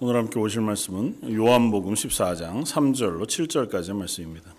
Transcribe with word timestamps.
오늘 0.00 0.14
함께 0.14 0.38
오실 0.38 0.60
말씀은 0.60 1.34
요한복음 1.34 1.94
14장 1.94 2.64
3절로 2.64 3.26
7절까지의 3.26 3.96
말씀입니다. 3.96 4.54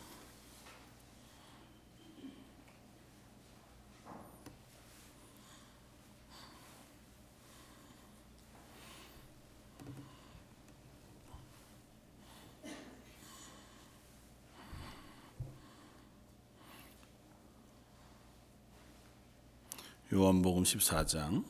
요한복음 20.11 20.63
14장 20.63 21.45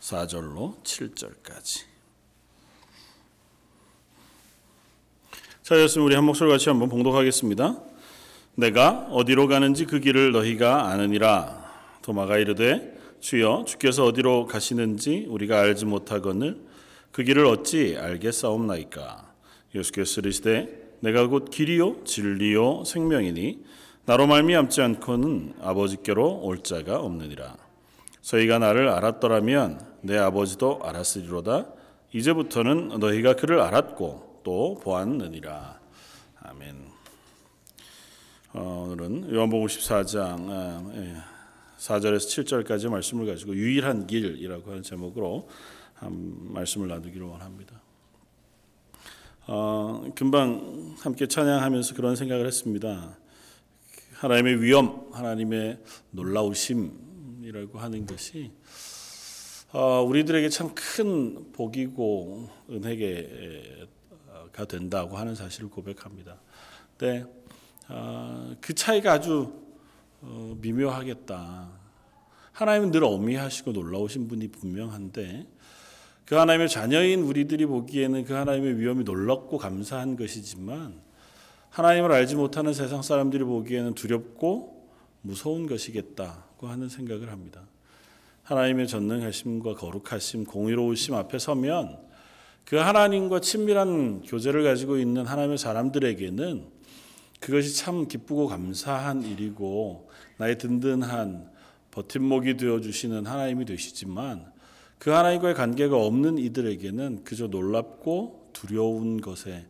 4절로 0.00 0.82
7절까지. 0.82 1.97
자, 5.68 5.78
였으면 5.78 6.06
우리 6.06 6.14
한 6.14 6.24
목소리 6.24 6.48
같이 6.48 6.70
한번 6.70 6.88
봉독하겠습니다. 6.88 7.76
내가 8.54 9.06
어디로 9.10 9.48
가는지 9.48 9.84
그 9.84 10.00
길을 10.00 10.32
너희가 10.32 10.86
아느니라. 10.86 11.62
도마가 12.00 12.38
이르되 12.38 12.98
주여 13.20 13.64
주께서 13.66 14.06
어디로 14.06 14.46
가시는지 14.46 15.26
우리가 15.28 15.60
알지 15.60 15.84
못하거늘 15.84 16.56
그 17.12 17.22
길을 17.22 17.44
어찌 17.44 17.98
알겠사옵나이까. 18.00 19.30
예수께서 19.74 20.22
이르시되 20.22 20.94
내가 21.00 21.26
곧 21.26 21.50
길이요 21.50 22.02
진리요 22.04 22.84
생명이니 22.84 23.62
나로 24.06 24.26
말미암지 24.26 24.80
않고는 24.80 25.56
아버지께로 25.60 26.44
올 26.44 26.62
자가 26.62 26.98
없느니라. 26.98 27.58
저희가 28.22 28.58
나를 28.58 28.88
알았더라면 28.88 29.82
내 30.00 30.16
아버지도 30.16 30.80
알았으리로다. 30.82 31.66
이제부터는 32.14 33.00
너희가 33.00 33.34
그를 33.34 33.60
알았고 33.60 34.27
또 34.42 34.74
보았느니라. 34.82 35.80
아멘. 36.40 36.76
어, 38.54 38.86
오늘은 38.88 39.34
요한복음 39.34 39.66
14장 39.66 40.48
아, 40.48 40.90
예, 40.94 41.16
4절에서 41.78 42.64
7절까지 42.64 42.88
말씀을 42.88 43.26
가지고 43.26 43.54
유일한 43.54 44.06
길이라고 44.06 44.70
하는 44.70 44.82
제목으로 44.82 45.48
한 45.94 46.52
말씀을 46.52 46.88
나누기로 46.88 47.30
원합니다. 47.30 47.80
어, 49.46 50.04
금방 50.14 50.94
함께 50.98 51.26
찬양하면서 51.26 51.94
그런 51.94 52.16
생각을 52.16 52.46
했습니다. 52.46 53.18
하나님의 54.14 54.62
위엄, 54.62 55.08
하나님의 55.12 55.78
놀라우심이라고 56.10 57.78
하는 57.78 58.06
것이 58.06 58.50
어, 59.72 60.02
우리들에게 60.02 60.48
참 60.48 60.74
큰 60.74 61.52
복이고 61.52 62.48
은혜 62.70 63.88
가 64.52 64.64
된다고 64.64 65.16
하는 65.16 65.34
사실을 65.34 65.68
고백합니다. 65.68 66.36
근데 66.96 67.24
어, 67.88 68.54
그 68.60 68.74
차이가 68.74 69.12
아주 69.12 69.52
어, 70.20 70.56
미묘하겠다. 70.60 71.68
하나님은 72.52 72.90
늘 72.90 73.04
어미하시고 73.04 73.72
놀라우신 73.72 74.28
분이 74.28 74.48
분명한데 74.48 75.46
그 76.24 76.34
하나님의 76.34 76.68
자녀인 76.68 77.22
우리들이 77.22 77.66
보기에는 77.66 78.24
그 78.24 78.34
하나님의 78.34 78.78
위엄이 78.78 79.04
놀랍고 79.04 79.58
감사한 79.58 80.16
것이지만 80.16 81.00
하나님을 81.70 82.12
알지 82.12 82.34
못하는 82.34 82.74
세상 82.74 83.00
사람들이 83.02 83.44
보기에는 83.44 83.94
두렵고 83.94 84.88
무서운 85.22 85.66
것이겠다고 85.66 86.66
하는 86.66 86.88
생각을 86.88 87.30
합니다. 87.30 87.62
하나님의 88.42 88.88
전능하심과 88.88 89.74
거룩하심, 89.74 90.44
공의로우심 90.44 91.14
앞에 91.14 91.38
서면 91.38 91.98
그 92.68 92.76
하나님과 92.76 93.40
친밀한 93.40 94.20
교제를 94.20 94.62
가지고 94.62 94.98
있는 94.98 95.24
하나님의 95.24 95.56
사람들에게는 95.56 96.66
그것이 97.40 97.74
참 97.74 98.06
기쁘고 98.06 98.46
감사한 98.46 99.22
일이고 99.22 100.10
나의 100.36 100.58
든든한 100.58 101.50
버팀목이 101.92 102.58
되어 102.58 102.82
주시는 102.82 103.24
하나님이 103.24 103.64
되시지만 103.64 104.52
그 104.98 105.08
하나님과의 105.08 105.54
관계가 105.54 105.96
없는 105.96 106.36
이들에게는 106.36 107.24
그저 107.24 107.46
놀랍고 107.46 108.50
두려운 108.52 109.22
것에 109.22 109.64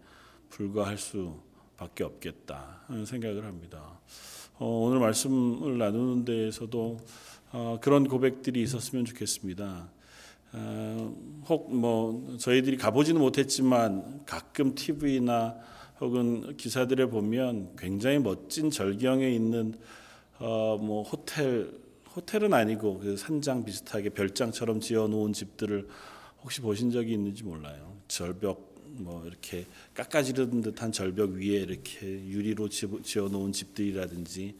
불과할 0.50 0.98
수 0.98 1.38
밖에 1.76 2.02
없겠다 2.02 2.80
하는 2.88 3.06
생각을 3.06 3.44
합니다. 3.44 4.00
어, 4.58 4.66
오늘 4.66 4.98
말씀을 4.98 5.78
나누는 5.78 6.24
데에서도 6.24 6.98
어, 7.52 7.78
그런 7.80 8.08
고백들이 8.08 8.60
있었으면 8.60 9.04
좋겠습니다. 9.04 9.88
어, 10.52 11.14
혹뭐 11.48 12.36
저희들이 12.38 12.76
가보지는 12.76 13.20
못했지만 13.20 14.22
가끔 14.24 14.74
TV나 14.74 15.56
혹은 16.00 16.56
기사들에 16.56 17.06
보면 17.06 17.76
굉장히 17.76 18.18
멋진 18.18 18.70
절경에 18.70 19.28
있는 19.28 19.74
어, 20.38 20.78
뭐 20.80 21.02
호텔 21.02 21.70
호텔은 22.14 22.54
아니고 22.54 22.98
그 22.98 23.16
산장 23.16 23.64
비슷하게 23.64 24.10
별장처럼 24.10 24.80
지어놓은 24.80 25.32
집들을 25.32 25.88
혹시 26.42 26.60
보신 26.60 26.90
적이 26.90 27.12
있는지 27.12 27.44
몰라요. 27.44 27.96
절벽 28.08 28.74
뭐 28.86 29.24
이렇게 29.26 29.66
깎아지른 29.94 30.62
듯한 30.62 30.92
절벽 30.92 31.32
위에 31.32 31.60
이렇게 31.60 32.06
유리로 32.06 32.68
지어놓은 32.68 33.52
집들이라든지 33.52 34.56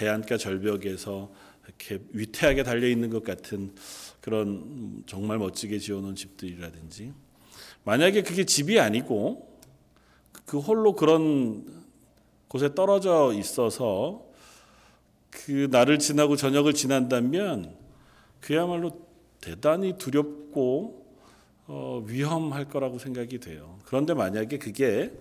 해안가 0.00 0.36
절벽에서 0.36 1.32
이렇게 1.68 2.02
위태하게 2.12 2.62
달려 2.62 2.88
있는 2.88 3.10
것 3.10 3.22
같은 3.22 3.74
그런 4.20 5.04
정말 5.06 5.38
멋지게 5.38 5.78
지어놓은 5.78 6.14
집들이라든지 6.14 7.12
만약에 7.84 8.22
그게 8.22 8.44
집이 8.44 8.80
아니고 8.80 9.58
그 10.46 10.58
홀로 10.58 10.94
그런 10.94 11.84
곳에 12.48 12.74
떨어져 12.74 13.34
있어서 13.34 14.26
그 15.30 15.68
날을 15.70 15.98
지나고 15.98 16.36
저녁을 16.36 16.72
지난다면 16.72 17.76
그야말로 18.40 19.06
대단히 19.40 19.98
두렵고 19.98 21.06
어, 21.66 22.02
위험할 22.06 22.70
거라고 22.70 22.98
생각이 22.98 23.40
돼요. 23.40 23.78
그런데 23.84 24.14
만약에 24.14 24.58
그게 24.58 25.12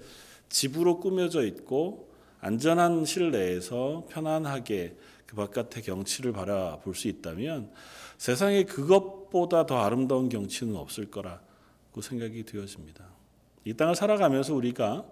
집으로 0.48 1.02
꾸며져 1.02 1.46
있고 1.46 2.10
안전한 2.40 3.04
실내에서 3.04 4.06
편안하게 4.10 4.96
그 5.28 5.36
바깥의 5.36 5.84
경치를 5.84 6.32
바라볼 6.32 6.96
수 6.96 7.08
있다면 7.08 7.70
세상에 8.18 8.64
그것보다 8.64 9.66
더 9.66 9.78
아름다운 9.78 10.30
경치는 10.30 10.76
없을 10.76 11.12
거라고 11.12 12.02
생각이 12.02 12.44
되어집니다. 12.44 13.06
이 13.66 13.74
땅을 13.74 13.96
살아가면서 13.96 14.56
우리가 14.56 15.06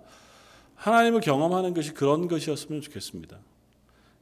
하나님을 0.76 1.22
경험하는 1.22 1.74
것이 1.74 1.94
그런 1.94 2.28
것이었으면 2.28 2.82
좋겠습니다. 2.82 3.38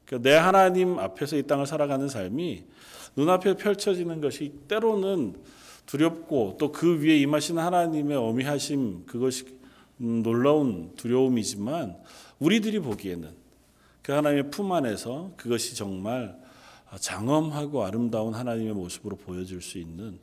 그러니까 0.04 0.28
내 0.28 0.36
하나님 0.36 0.98
앞에서 0.98 1.36
이 1.36 1.44
땅을 1.44 1.66
살아가는 1.66 2.08
삶이 2.08 2.64
눈앞에 3.16 3.56
펼쳐지는 3.56 4.20
것이 4.20 4.52
때로는 4.68 5.36
두렵고 5.86 6.56
또 6.58 6.72
그 6.72 7.00
위에 7.00 7.18
임하신 7.18 7.58
하나님의 7.58 8.16
어미하심 8.16 9.06
그것이 9.06 9.46
놀라운 9.96 10.92
두려움이지만 10.96 11.96
우리들이 12.40 12.80
보기에는 12.80 13.43
그 14.04 14.12
하나님의 14.12 14.50
품 14.50 14.70
안에서 14.70 15.32
그것이 15.38 15.74
정말 15.74 16.38
장엄하고 17.00 17.86
아름다운 17.86 18.34
하나님의 18.34 18.74
모습으로 18.74 19.16
보여질 19.16 19.62
수 19.62 19.78
있는 19.78 20.18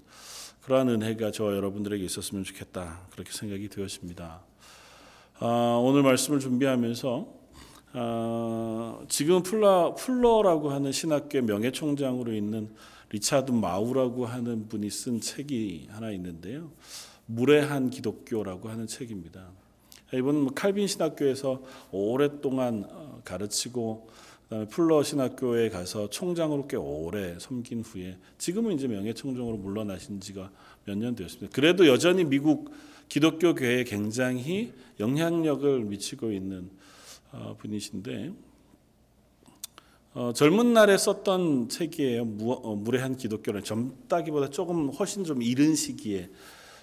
그러한 0.62 0.88
은혜가 0.88 1.32
저와 1.32 1.56
여러분들에게 1.56 2.06
있었으면 2.06 2.44
좋겠다 2.44 3.08
그렇게 3.10 3.32
생각이 3.32 3.70
되었습니다. 3.70 4.44
아, 5.40 5.82
오늘 5.84 6.04
말씀을 6.04 6.40
준비하면서 6.40 7.28
어, 7.94 9.04
지금 9.10 9.42
풀러, 9.42 9.96
풀러라고 9.96 10.70
하는 10.70 10.92
신학교 10.92 11.42
명예총장으로 11.42 12.34
있는 12.34 12.76
리차드 13.10 13.52
마우라고 13.52 14.28
하는 14.28 14.70
분이 14.70 14.92
쓴 14.92 15.20
책이 15.20 15.88
하나 15.90 16.12
있는데요. 16.12 16.72
무례한 17.26 17.90
기독교라고 17.90 18.70
하는 18.70 18.86
책입니다. 18.86 19.50
뭐 20.20 20.52
칼빈 20.54 20.86
신학교에서 20.86 21.64
오랫동안 21.92 22.86
어, 22.88 23.11
가르치고 23.24 24.10
그다음에 24.44 24.68
풀러 24.68 25.02
신학교에 25.02 25.70
가서 25.70 26.10
총장으로 26.10 26.68
꽤 26.68 26.76
오래 26.78 27.38
섬긴 27.40 27.82
후에 27.82 28.18
지금은 28.38 28.76
이제 28.76 28.88
명예총장으로 28.88 29.58
물러나신 29.58 30.20
지가 30.20 30.52
몇 30.86 30.98
년 30.98 31.16
되었습니다. 31.16 31.50
그래도 31.54 31.88
여전히 31.88 32.24
미국 32.26 32.72
기독교 33.08 33.56
교회에 33.56 33.84
굉장히 33.84 34.74
영향력을 35.00 35.82
미치고 35.86 36.32
있는 36.32 36.70
어, 37.32 37.56
분이신데 37.60 38.32
어, 40.14 40.34
젊은 40.36 40.74
날에 40.74 40.98
썼던 40.98 41.70
책이에요. 41.70 42.26
무, 42.26 42.52
어, 42.52 42.76
무례한 42.76 43.16
기독교는 43.16 43.64
젊다기보다 43.64 44.50
조금 44.50 44.90
훨씬 44.90 45.24
좀 45.24 45.42
이른 45.42 45.76
시기에 45.76 46.30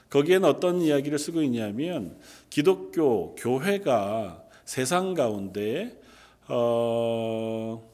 거기에는 0.08 0.48
어떤 0.48 0.80
이야기를 0.80 1.18
쓰고 1.18 1.42
있냐면 1.42 2.16
기독교 2.48 3.34
교회가 3.34 4.42
세상 4.64 5.12
가운데 5.12 6.00
어, 6.48 7.88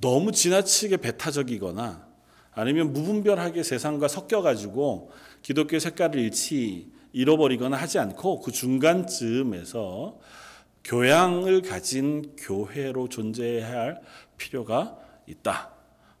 너무 0.00 0.32
지나치게 0.32 0.98
배타적이거나 0.98 2.08
아니면 2.52 2.92
무분별하게 2.92 3.62
세상과 3.62 4.08
섞여 4.08 4.42
가지고 4.42 5.10
기독교 5.42 5.78
색깔을 5.78 6.18
잃지 6.18 6.90
잃어버리거나 7.12 7.76
하지 7.76 7.98
않고 7.98 8.40
그 8.40 8.52
중간쯤에서 8.52 10.18
교양을 10.84 11.62
가진 11.62 12.34
교회로 12.36 13.08
존재해야 13.08 13.68
할 13.68 14.00
필요가 14.36 14.96
있다. 15.26 15.70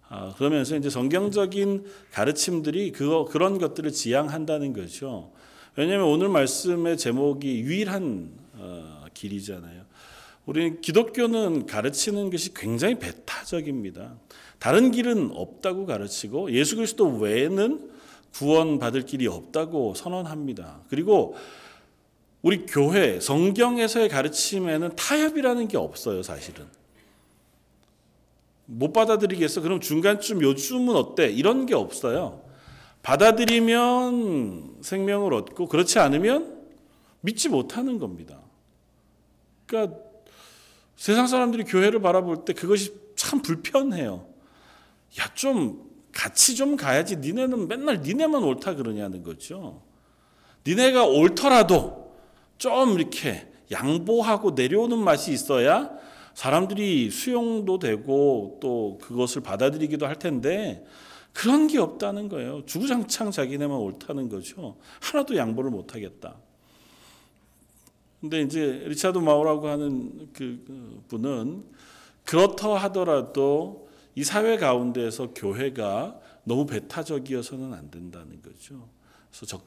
아, 0.08 0.34
그러면서 0.36 0.76
이제 0.76 0.90
성경적인 0.90 1.86
가르침들이 2.10 2.92
그거, 2.92 3.24
그런 3.24 3.58
것들을 3.58 3.92
지향한다는 3.92 4.72
거죠. 4.72 5.32
왜냐하면 5.76 6.08
오늘 6.08 6.28
말씀의 6.28 6.98
제목이 6.98 7.60
유일한 7.60 8.32
어, 8.54 9.06
길이잖아요. 9.14 9.84
우리는 10.50 10.80
기독교는 10.80 11.66
가르치는 11.66 12.28
것이 12.28 12.52
굉장히 12.52 12.98
배타적입니다. 12.98 14.16
다른 14.58 14.90
길은 14.90 15.30
없다고 15.32 15.86
가르치고 15.86 16.50
예수 16.50 16.74
그리스도 16.74 17.06
외에는 17.06 17.88
구원받을 18.34 19.02
길이 19.02 19.28
없다고 19.28 19.94
선언합니다. 19.94 20.80
그리고 20.88 21.36
우리 22.42 22.66
교회 22.66 23.20
성경에서의 23.20 24.08
가르침에는 24.08 24.96
타협이라는 24.96 25.68
게 25.68 25.76
없어요, 25.76 26.24
사실은. 26.24 26.66
못 28.66 28.92
받아들이겠어? 28.92 29.60
그럼 29.60 29.78
중간쯤 29.78 30.42
요즘은 30.42 30.96
어때? 30.96 31.28
이런 31.30 31.64
게 31.64 31.76
없어요. 31.76 32.42
받아들이면 33.04 34.78
생명을 34.80 35.32
얻고 35.32 35.68
그렇지 35.68 36.00
않으면 36.00 36.60
믿지 37.20 37.48
못하는 37.48 38.00
겁니다. 38.00 38.40
그러니까 39.66 40.09
세상 41.00 41.26
사람들이 41.26 41.64
교회를 41.64 42.02
바라볼 42.02 42.44
때 42.44 42.52
그것이 42.52 42.92
참 43.16 43.40
불편해요. 43.40 44.26
야, 45.18 45.30
좀 45.32 45.90
같이 46.12 46.54
좀 46.54 46.76
가야지. 46.76 47.16
니네는 47.16 47.68
맨날 47.68 48.02
니네만 48.02 48.44
옳다 48.44 48.74
그러냐는 48.74 49.22
거죠. 49.22 49.80
니네가 50.66 51.06
옳더라도 51.06 52.14
좀 52.58 52.98
이렇게 52.98 53.50
양보하고 53.70 54.50
내려오는 54.50 54.98
맛이 54.98 55.32
있어야 55.32 55.90
사람들이 56.34 57.10
수용도 57.10 57.78
되고 57.78 58.58
또 58.60 58.98
그것을 59.00 59.40
받아들이기도 59.40 60.06
할 60.06 60.18
텐데 60.18 60.84
그런 61.32 61.66
게 61.66 61.78
없다는 61.78 62.28
거예요. 62.28 62.66
주구장창 62.66 63.30
자기네만 63.30 63.74
옳다는 63.74 64.28
거죠. 64.28 64.76
하나도 65.00 65.34
양보를 65.34 65.70
못 65.70 65.94
하겠다. 65.94 66.36
근데 68.20 68.42
이제 68.42 68.84
리차드 68.86 69.18
마우라고 69.18 69.68
하는 69.68 70.28
그 70.32 71.02
분은 71.08 71.64
그렇다 72.24 72.76
하더라도 72.76 73.88
이 74.14 74.24
사회 74.24 74.56
가운데에서 74.56 75.32
교회가 75.34 76.20
너무 76.44 76.66
배타적이어서는 76.66 77.72
안 77.72 77.90
된다는 77.90 78.42
거죠. 78.42 78.88
그래서 79.30 79.46
적, 79.46 79.64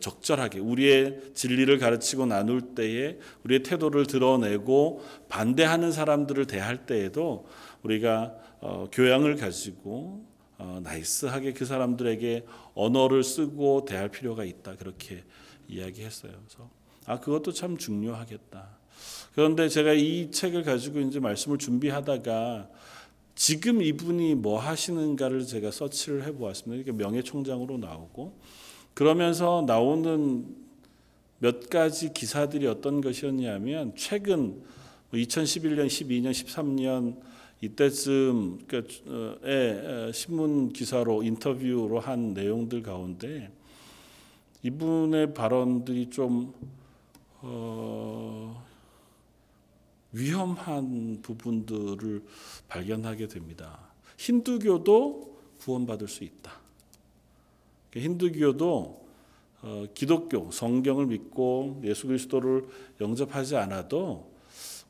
적절하게 0.00 0.58
우리의 0.58 1.32
진리를 1.34 1.78
가르치고 1.78 2.26
나눌 2.26 2.74
때에 2.74 3.18
우리의 3.44 3.62
태도를 3.62 4.06
드러내고 4.06 5.02
반대하는 5.28 5.92
사람들을 5.92 6.46
대할 6.46 6.86
때에도 6.86 7.46
우리가 7.82 8.34
어, 8.60 8.88
교양을 8.92 9.36
가지고 9.36 10.24
어, 10.58 10.80
nice하게 10.82 11.52
그 11.52 11.64
사람들에게 11.64 12.46
언어를 12.74 13.24
쓰고 13.24 13.84
대할 13.84 14.08
필요가 14.08 14.44
있다 14.44 14.76
그렇게 14.76 15.24
이야기했어요. 15.68 16.32
그래서 16.32 16.70
아 17.06 17.20
그것도 17.20 17.52
참 17.52 17.76
중요하겠다. 17.76 18.68
그런데 19.34 19.68
제가 19.68 19.92
이 19.92 20.30
책을 20.30 20.62
가지고 20.62 21.00
이제 21.00 21.18
말씀을 21.20 21.58
준비하다가 21.58 22.68
지금 23.34 23.82
이분이 23.82 24.34
뭐 24.34 24.58
하시는가를 24.58 25.46
제가 25.46 25.70
서치를 25.70 26.24
해보았습니다. 26.24 26.80
이게 26.80 26.92
명예총장으로 26.92 27.78
나오고 27.78 28.38
그러면서 28.94 29.64
나오는 29.66 30.44
몇 31.38 31.70
가지 31.70 32.12
기사들이 32.12 32.66
어떤 32.66 33.00
것이었냐면 33.00 33.94
최근 33.96 34.62
2011년, 35.12 35.86
12년, 35.86 36.30
13년 36.30 37.16
이때쯤의 37.62 38.62
신문 40.12 40.72
기사로 40.72 41.22
인터뷰로 41.22 42.00
한 42.00 42.34
내용들 42.34 42.82
가운데 42.82 43.50
이분의 44.62 45.34
발언들이 45.34 46.10
좀 46.10 46.52
어, 47.42 48.64
위험한 50.12 51.18
부분들을 51.22 52.22
발견하게 52.68 53.28
됩니다. 53.28 53.78
힌두교도 54.16 55.40
구원받을 55.58 56.08
수 56.08 56.24
있다. 56.24 56.52
힌두교도 57.94 59.02
어, 59.62 59.86
기독교 59.94 60.50
성경을 60.50 61.06
믿고 61.06 61.80
예수 61.84 62.06
그리스도를 62.06 62.66
영접하지 63.00 63.56
않아도 63.56 64.32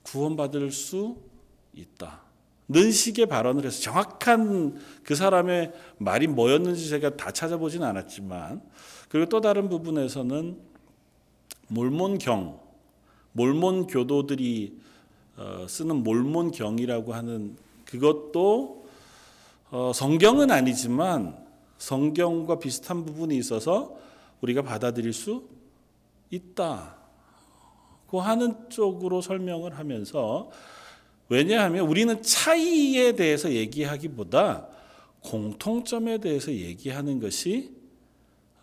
구원받을 0.03 0.71
수 0.73 1.17
있다. 1.75 2.23
는 2.69 2.91
식의 2.91 3.27
발언을 3.27 3.67
해서 3.67 3.83
정확한 3.83 4.81
그 5.03 5.15
사람의 5.15 5.73
말이 5.99 6.27
뭐였는지 6.27 6.89
제가 6.89 7.17
다 7.17 7.31
찾아보진 7.31 7.83
않았지만 7.83 8.63
그리고 9.09 9.29
또 9.29 9.41
다른 9.41 9.69
부분에서는 9.69 10.72
몰몬경 11.73 12.61
몰몬 13.33 13.87
교도들이 13.87 14.79
어, 15.37 15.67
쓰는 15.69 16.03
몰몬경이라고 16.03 17.15
하는 17.15 17.57
그것도 17.85 18.87
어, 19.71 19.93
성경은 19.95 20.51
아니지만 20.51 21.43
성경과 21.79 22.59
비슷한 22.59 23.05
부분이 23.05 23.37
있어서 23.39 23.97
우리가 24.43 24.63
받아들일 24.63 25.13
수 25.13 25.49
있다. 26.31 26.97
고 28.07 28.21
하는 28.21 28.69
쪽으로 28.69 29.23
설명을 29.23 29.79
하면서 29.79 30.51
왜냐하면 31.31 31.87
우리는 31.89 32.23
차이에 32.23 33.13
대해서 33.13 33.51
얘기하기보다 33.51 34.69
공통점에 35.23 36.19
대해서 36.19 36.53
얘기하는 36.53 37.21
것이 37.21 37.75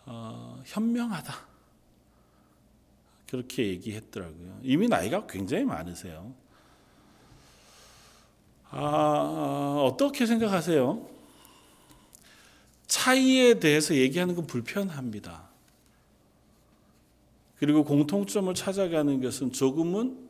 어, 0.06 0.62
현명하다. 0.64 1.49
그렇게 3.30 3.68
얘기했더라고요. 3.68 4.58
이미 4.64 4.88
나이가 4.88 5.24
굉장히 5.28 5.64
많으세요. 5.64 6.34
아, 8.70 9.82
어떻게 9.84 10.26
생각하세요? 10.26 11.08
차이에 12.88 13.60
대해서 13.60 13.94
얘기하는 13.94 14.34
건 14.34 14.48
불편합니다. 14.48 15.48
그리고 17.58 17.84
공통점을 17.84 18.52
찾아가는 18.54 19.20
것은 19.20 19.52
조금은 19.52 20.28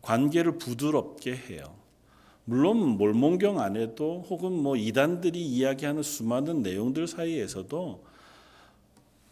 관계를 0.00 0.56
부드럽게 0.56 1.36
해요. 1.36 1.76
물론 2.46 2.78
몰몬경 2.96 3.60
안에도 3.60 4.24
혹은 4.30 4.52
뭐 4.52 4.76
이단들이 4.76 5.44
이야기하는 5.44 6.02
수많은 6.02 6.62
내용들 6.62 7.06
사이에서도 7.06 8.04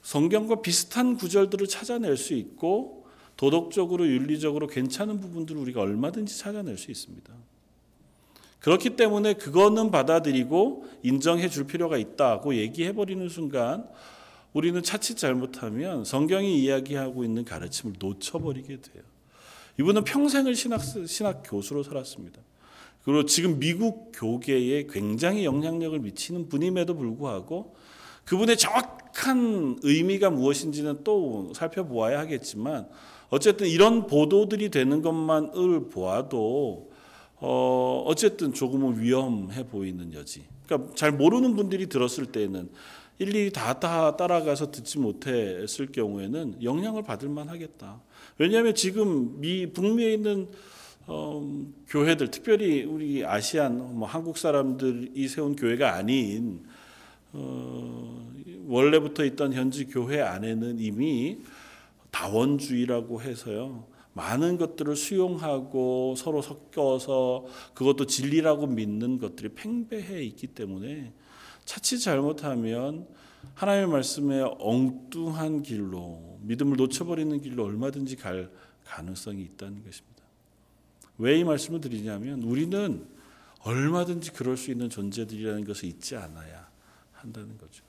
성경과 0.03 0.63
비슷한 0.63 1.17
구절들을 1.17 1.69
찾아낼 1.69 2.17
수 2.17 2.35
있고 2.35 3.07
도덕적으로 3.37 4.07
윤리적으로 4.07 4.67
괜찮은 4.67 5.21
부분들을 5.21 5.61
우리가 5.61 5.81
얼마든지 5.81 6.39
찾아낼 6.39 6.77
수 6.77 6.91
있습니다. 6.91 7.33
그렇기 8.61 8.91
때문에 8.91 9.35
그거는 9.35 9.91
받아들이고 9.91 10.87
인정해 11.03 11.49
줄 11.49 11.67
필요가 11.67 11.97
있다고 11.97 12.55
얘기해 12.55 12.93
버리는 12.93 13.29
순간 13.29 13.89
우리는 14.53 14.81
차칫 14.83 15.17
잘못하면 15.17 16.05
성경이 16.05 16.63
이야기하고 16.63 17.25
있는 17.25 17.45
가르침을 17.45 17.97
놓쳐버리게 17.99 18.81
돼요. 18.81 19.03
이분은 19.81 20.05
평생을 20.05 20.55
신학, 20.55 20.81
신학 21.07 21.43
교수로 21.45 21.83
살았습니다. 21.83 22.41
그리고 23.05 23.25
지금 23.27 23.59
미국 23.59 24.13
교계에 24.15 24.87
굉장히 24.87 25.45
영향력을 25.45 25.99
미치는 25.99 26.49
분임에도 26.49 26.95
불구하고 26.95 27.75
그분의 28.25 28.57
정확 28.59 29.02
한 29.15 29.79
의미가 29.83 30.31
무엇인지는 30.31 31.05
또 31.05 31.53
살펴보아야 31.55 32.19
하겠지만 32.21 32.89
어쨌든 33.31 33.67
이런 33.67 34.07
보도들이 34.07 34.71
되는 34.71 35.03
것만을 35.03 35.89
보아도 35.89 36.91
어, 37.37 38.05
어쨌든 38.07 38.53
조금은 38.53 39.01
위험해 39.01 39.67
보이는 39.67 40.13
여지. 40.13 40.45
그러니까 40.67 40.95
잘 40.95 41.13
모르는 41.13 41.57
분들이 41.57 41.89
들었을 41.89 42.27
때는 42.27 42.71
일일이 43.19 43.53
다, 43.53 43.79
다 43.79 44.17
따라가서 44.17 44.71
듣지 44.71 44.99
못했을 44.99 45.87
경우에는 45.87 46.63
영향을 46.63 47.03
받을 47.03 47.29
만하겠다. 47.29 48.01
왜냐하면 48.39 48.75
지금 48.75 49.41
미 49.41 49.67
북미에 49.73 50.15
있는 50.15 50.49
어, 51.07 51.67
교회들, 51.89 52.31
특별히 52.31 52.85
우리 52.85 53.25
아시안, 53.25 53.99
뭐 53.99 54.07
한국 54.07 54.39
사람들이 54.39 55.27
세운 55.29 55.57
교회가 55.57 55.95
아닌 55.95 56.65
어, 57.33 58.31
원래부터 58.67 59.25
있던 59.25 59.53
현지 59.53 59.87
교회 59.87 60.21
안에는 60.21 60.79
이미 60.79 61.39
다원주의라고 62.11 63.23
해서요. 63.23 63.87
많은 64.15 64.59
것들을 64.59 64.95
수용하고 64.95 66.15
서로 66.17 66.43
섞어서 66.43 67.47
그것도 67.75 68.07
진리라고 68.07 68.67
믿는 68.67 69.19
것들이 69.19 69.51
팽배해 69.51 70.23
있기 70.25 70.49
때문에 70.49 71.13
차치 71.65 71.99
잘못하면 71.99 73.07
하나님의 73.55 73.89
말씀에 73.89 74.43
엉뚱한 74.59 75.63
길로 75.63 76.39
믿음을 76.43 76.77
놓쳐버리는 76.77 77.41
길로 77.41 77.65
얼마든지 77.65 78.17
갈 78.17 78.51
가능성이 78.85 79.43
있다는 79.43 79.83
것입니다. 79.85 80.23
왜 81.19 81.39
이 81.39 81.45
말씀을 81.45 81.81
드리냐면 81.81 82.43
우리는 82.43 83.07
얼마든지 83.61 84.33
그럴 84.33 84.57
수 84.57 84.71
있는 84.71 84.91
존재들이라는 84.91 85.65
것을 85.65 85.89
잊지 85.89 86.17
않아야 86.17 86.69
한다는 87.13 87.57
거죠. 87.57 87.85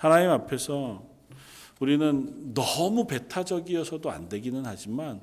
하나님 0.00 0.30
앞에서 0.30 1.06
우리는 1.78 2.54
너무 2.54 3.06
배타적이어서도 3.06 4.10
안 4.10 4.30
되기는 4.30 4.62
하지만 4.64 5.20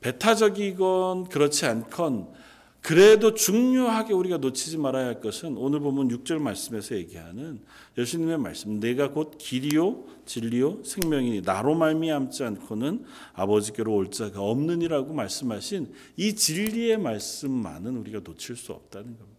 배타적이건 0.00 1.24
그렇지 1.24 1.66
않건 1.66 2.32
그래도 2.80 3.34
중요하게 3.34 4.14
우리가 4.14 4.38
놓치지 4.38 4.78
말아야 4.78 5.04
할 5.04 5.20
것은 5.20 5.58
오늘 5.58 5.80
보면 5.80 6.08
6절 6.08 6.38
말씀에서 6.38 6.94
얘기하는 6.94 7.60
예수님의 7.98 8.38
말씀 8.38 8.80
내가 8.80 9.10
곧 9.10 9.36
길이요 9.36 10.04
진리요 10.24 10.84
생명이니 10.84 11.42
나로 11.42 11.74
말미암지 11.74 12.44
않고는 12.44 13.04
아버지께로 13.34 13.94
올 13.94 14.10
자가 14.10 14.40
없느니라고 14.40 15.12
말씀하신 15.12 15.92
이 16.16 16.34
진리의 16.34 16.96
말씀만은 16.96 17.98
우리가 17.98 18.20
놓칠 18.24 18.56
수 18.56 18.72
없다는 18.72 19.18
겁니다. 19.18 19.33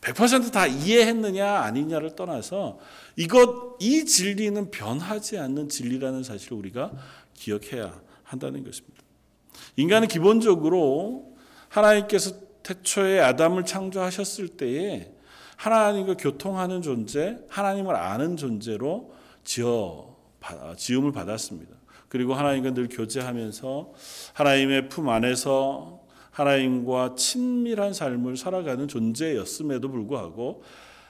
100%다 0.00 0.66
이해했느냐 0.66 1.60
아니냐를 1.60 2.14
떠나서 2.14 2.78
이것 3.16 3.76
이 3.80 4.04
진리는 4.04 4.70
변하지 4.70 5.38
않는 5.38 5.68
진리라는 5.68 6.22
사실을 6.22 6.58
우리가 6.58 6.92
기억해야 7.34 8.00
한다는 8.22 8.64
것입니다. 8.64 9.02
인간은 9.76 10.08
기본적으로 10.08 11.36
하나님께서 11.68 12.32
태초에 12.62 13.20
아담을 13.20 13.64
창조하셨을 13.64 14.48
때에 14.48 15.12
하나님과 15.56 16.16
교통하는 16.16 16.82
존재, 16.82 17.38
하나님을 17.48 17.94
아는 17.94 18.36
존재로 18.36 19.14
지어 19.44 20.16
지음을 20.76 21.12
받았습니다. 21.12 21.74
그리고 22.08 22.34
하나님과 22.34 22.74
늘 22.74 22.88
교제하면서 22.88 23.92
하나님의 24.34 24.88
품 24.88 25.08
안에서 25.08 26.05
하나님과 26.36 27.14
친밀한 27.14 27.94
삶을 27.94 28.36
살아가는 28.36 28.86
존재였음에도 28.86 29.90
불구하고 29.90 30.62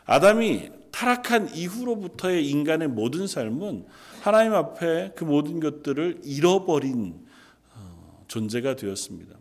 아담이 0.04 0.70
타락한 0.92 1.52
이후로부터의 1.52 2.48
인간의 2.48 2.86
모든 2.88 3.26
삶은 3.26 3.86
하나님 4.22 4.54
앞에 4.54 5.14
그 5.16 5.24
모든 5.24 5.58
것들을 5.58 6.20
잃어버린 6.22 7.26
어, 7.74 8.24
존재가 8.28 8.76
되었습니다. 8.76 9.36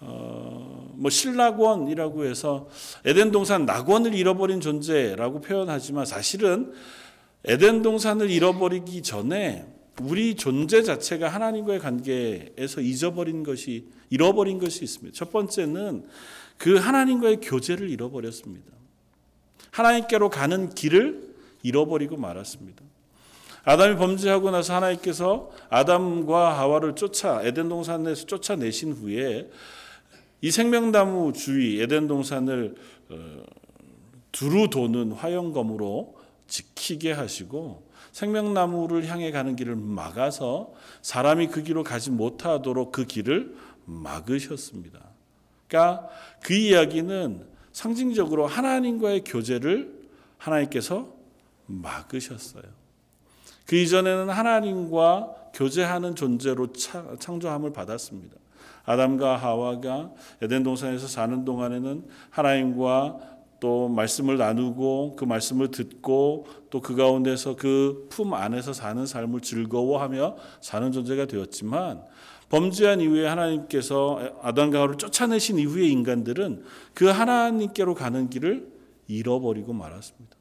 어, 0.00 0.90
뭐 0.94 1.10
신락원이라고 1.10 2.24
해서 2.24 2.70
에덴 3.04 3.30
동산 3.30 3.66
낙원을 3.66 4.14
잃어버린 4.14 4.62
존재라고 4.62 5.42
표현하지만 5.42 6.06
사실은 6.06 6.72
에덴 7.44 7.82
동산을 7.82 8.30
잃어버리기 8.30 9.02
전에 9.02 9.66
우리 10.00 10.34
존재 10.34 10.82
자체가 10.82 11.28
하나님과의 11.28 11.78
관계에서 11.78 12.80
잊어버린 12.80 13.42
것이 13.42 13.86
잃어버린 14.08 14.58
것이 14.58 14.84
있습니다. 14.84 15.16
첫 15.16 15.30
번째는 15.30 16.06
그 16.56 16.76
하나님과의 16.76 17.40
교제를 17.40 17.88
잃어버렸습니다. 17.90 18.70
하나님께로 19.70 20.30
가는 20.30 20.70
길을 20.70 21.34
잃어버리고 21.62 22.16
말았습니다. 22.16 22.82
아담이 23.64 23.96
범죄하고 23.96 24.50
나서 24.50 24.74
하나님께서 24.74 25.50
아담과 25.68 26.58
하와를 26.58 26.94
쫓아 26.94 27.42
에덴 27.42 27.68
동산에서 27.68 28.26
쫓아내신 28.26 28.92
후에 28.92 29.50
이 30.40 30.50
생명나무 30.50 31.32
주위 31.34 31.80
에덴 31.82 32.08
동산을 32.08 32.74
어, 33.10 33.42
두루 34.32 34.70
도는 34.70 35.12
화영검으로 35.12 36.16
지키게 36.46 37.12
하시고 37.12 37.89
생명나무를 38.12 39.06
향해 39.06 39.30
가는 39.30 39.56
길을 39.56 39.76
막아서 39.76 40.72
사람이 41.02 41.48
그 41.48 41.62
길로 41.62 41.82
가지 41.82 42.10
못하도록 42.10 42.92
그 42.92 43.04
길을 43.04 43.56
막으셨습니다. 43.84 45.00
그러니까 45.68 46.08
그 46.42 46.54
이야기는 46.54 47.46
상징적으로 47.72 48.46
하나님과의 48.46 49.22
교제를 49.24 50.00
하나님께서 50.38 51.14
막으셨어요. 51.66 52.64
그 53.66 53.76
이전에는 53.76 54.30
하나님과 54.30 55.34
교제하는 55.54 56.16
존재로 56.16 56.72
창조함을 56.72 57.72
받았습니다. 57.72 58.36
아담과 58.84 59.36
하와가 59.36 60.10
에덴 60.42 60.62
동산에서 60.62 61.06
사는 61.06 61.44
동안에는 61.44 62.08
하나님과 62.30 63.18
또 63.60 63.88
말씀을 63.88 64.38
나누고 64.38 65.16
그 65.16 65.24
말씀을 65.24 65.70
듣고 65.70 66.46
또 66.70 66.80
그 66.80 66.96
가운데서 66.96 67.56
그 67.56 68.08
품 68.10 68.32
안에서 68.34 68.72
사는 68.72 69.04
삶을 69.06 69.40
즐거워하며 69.40 70.36
사는 70.60 70.92
존재가 70.92 71.26
되었지만 71.26 72.02
범죄한 72.48 73.00
이후에 73.00 73.26
하나님께서 73.26 74.38
아담과 74.42 74.78
하와를 74.78 74.96
쫓아내신 74.98 75.58
이후의 75.58 75.90
인간들은 75.92 76.64
그 76.94 77.06
하나님께로 77.06 77.94
가는 77.94 78.28
길을 78.28 78.66
잃어버리고 79.06 79.72
말았습니다. 79.72 80.36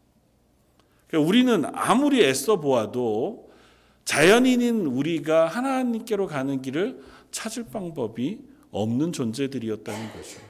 그러니까 1.07 1.27
우리는 1.27 1.65
아무리 1.73 2.23
애써 2.23 2.59
보아도 2.59 3.49
자연인인 4.05 4.87
우리가 4.87 5.47
하나님께로 5.47 6.25
가는 6.27 6.61
길을 6.61 6.99
찾을 7.31 7.65
방법이 7.65 8.39
없는 8.71 9.11
존재들이었다는 9.11 10.13
거죠. 10.13 10.48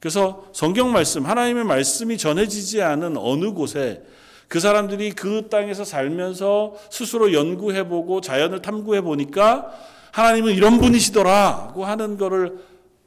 그래서 0.00 0.48
성경 0.52 0.92
말씀, 0.92 1.26
하나님의 1.26 1.64
말씀이 1.64 2.18
전해지지 2.18 2.82
않은 2.82 3.16
어느 3.16 3.52
곳에 3.52 4.02
그 4.46 4.60
사람들이 4.60 5.12
그 5.12 5.48
땅에서 5.48 5.84
살면서 5.84 6.76
스스로 6.90 7.32
연구해보고 7.32 8.20
자연을 8.20 8.62
탐구해보니까 8.62 9.72
하나님은 10.12 10.54
이런 10.54 10.78
분이시더라고 10.78 11.84
하는 11.84 12.16
것을 12.16 12.58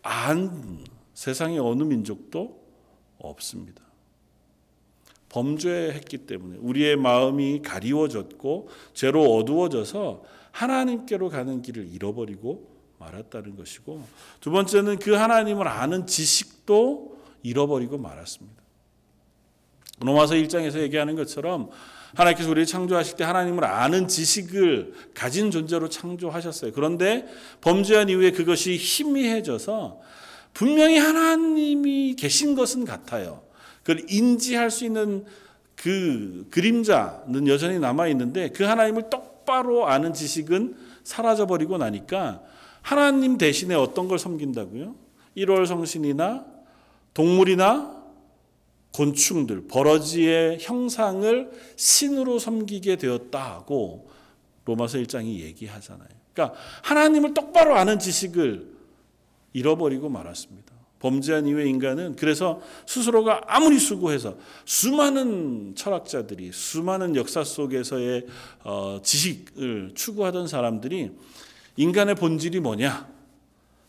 안 0.04 0.86
세상에 1.14 1.58
어느 1.58 1.84
민족도 1.84 2.62
없습니다. 3.18 3.82
범죄했기 5.30 6.20
때문에 6.20 6.58
우리의 6.60 6.98
마음이 6.98 7.62
가리워졌고 7.62 8.70
죄로 8.94 9.36
어두워져서 9.36 10.24
하나님께로 10.52 11.30
가는 11.30 11.62
길을 11.62 11.88
잃어버리고 11.94 12.71
말았다는 13.02 13.56
것이고 13.56 14.04
두 14.40 14.52
번째는 14.52 15.00
그 15.00 15.12
하나님을 15.14 15.68
아는 15.68 16.08
지식도 16.08 17.18
잃어버리고 17.44 17.98
말았습니다. 17.98 18.62
로마서 20.00 20.36
1장에서 20.36 20.80
얘기하는 20.80 21.16
것처럼 21.16 21.70
하나님께서 22.16 22.50
우리를 22.50 22.66
창조하실 22.66 23.18
때 23.18 23.24
하나님을 23.24 23.64
아는 23.64 24.08
지식을 24.08 24.94
가진 25.14 25.52
존재로 25.52 25.90
창조하셨어요. 25.90 26.72
그런데 26.74 27.26
범죄한 27.62 28.10
이후에 28.10 28.32
그것이 28.32 28.78
희미해져서 28.78 30.00
분명히 30.54 30.98
하나님이 30.98 32.16
계신 32.16 32.56
것은 32.56 32.86
같아요. 32.86 33.44
그걸 33.84 34.06
인지할 34.10 34.70
수 34.70 34.86
있는 34.86 35.26
그 35.76 36.48
그림자는 36.52 37.48
여전히 37.48 37.80
남아 37.80 38.08
있는데 38.10 38.50
그 38.50 38.64
하나님을 38.64 39.10
똑바로 39.10 39.88
아는 39.88 40.14
지식은 40.14 40.76
사라져 41.04 41.48
버리고 41.48 41.78
나니까 41.78 42.42
하나님 42.82 43.38
대신에 43.38 43.76
어떤 43.76 44.08
걸 44.08 44.20
섬긴다고요? 44.20 44.96
1월 45.38 45.66
성신이나 45.66 46.46
동물이나 47.14 48.02
곤충들, 48.94 49.68
버러지의 49.68 50.58
형상을 50.60 51.52
신으로 51.76 52.40
섬기게 52.40 52.98
되었다고 52.98 54.10
로마서 54.66 54.98
1장이 55.00 55.40
얘기하잖아요. 55.40 56.10
그러니까 56.34 56.58
하나님을 56.84 57.34
똑바로 57.34 57.76
아는 57.76 58.00
지식을 58.00 58.72
잃어버리고 59.54 60.10
말았습니다. 60.10 60.72
범죄한 61.00 61.48
이후의 61.48 61.68
인간은 61.70 62.16
그래서 62.16 62.62
스스로가 62.86 63.42
아무리 63.48 63.80
수고해서 63.80 64.38
수많은 64.66 65.74
철학자들이 65.76 66.52
수많은 66.54 67.16
역사 67.16 67.44
속에서의 67.44 68.28
어, 68.64 69.00
지식을 69.02 69.94
추구하던 69.96 70.48
사람들이 70.48 71.12
인간의 71.76 72.16
본질이 72.16 72.60
뭐냐? 72.60 73.10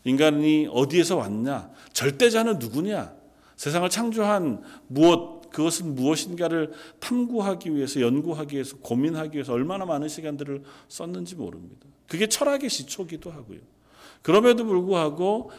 인간이 0.05 0.67
어디에서 0.69 1.17
왔냐? 1.17 1.69
절대자는 1.93 2.59
누구냐? 2.59 3.13
세상을 3.55 3.89
창조한 3.89 4.61
무엇, 4.87 5.49
그것은 5.49 5.95
무엇인가를 5.95 6.73
탐구하기 6.99 7.75
위해서, 7.75 8.01
연구하기 8.01 8.55
위해서, 8.55 8.77
고민하기 8.77 9.35
위해서 9.35 9.53
얼마나 9.53 9.85
많은 9.85 10.07
시간들을 10.07 10.63
썼는지 10.87 11.35
모릅니다. 11.35 11.87
그게 12.07 12.27
철학의 12.27 12.69
시초기도 12.69 13.31
하고요. 13.31 13.59
그럼에도 14.21 14.65
불구하고 14.65 15.51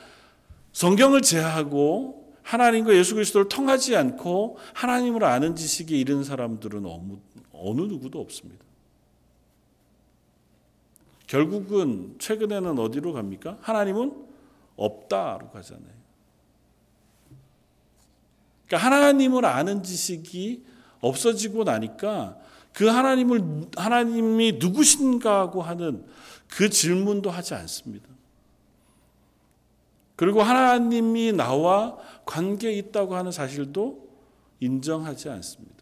성경을 0.72 1.22
제하고 1.22 2.24
하나님과 2.42 2.94
예수 2.94 3.14
그리스도를 3.14 3.48
통하지 3.48 3.96
않고 3.96 4.58
하나님을 4.74 5.24
아는 5.24 5.56
지식에 5.56 5.96
이른 5.96 6.24
사람들은 6.24 6.84
어느, 6.84 7.12
어느 7.52 7.80
누구도 7.82 8.20
없습니다. 8.20 8.63
결국은 11.34 12.14
최근에는 12.20 12.78
어디로 12.78 13.12
갑니까? 13.12 13.58
하나님은 13.60 14.14
없다로 14.76 15.50
가잖아요. 15.50 15.90
그러니까 18.68 18.86
하나님을 18.86 19.44
아는 19.44 19.82
지식이 19.82 20.64
없어지고 21.00 21.64
나니까 21.64 22.38
그 22.72 22.86
하나님을 22.86 23.66
하나님이 23.76 24.58
누구신가 24.60 25.40
하고 25.40 25.60
하는 25.60 26.06
그 26.48 26.70
질문도 26.70 27.32
하지 27.32 27.54
않습니다. 27.54 28.08
그리고 30.14 30.40
하나님이 30.40 31.32
나와 31.32 31.98
관계 32.24 32.72
있다고 32.72 33.16
하는 33.16 33.32
사실도 33.32 34.08
인정하지 34.60 35.30
않습니다. 35.30 35.73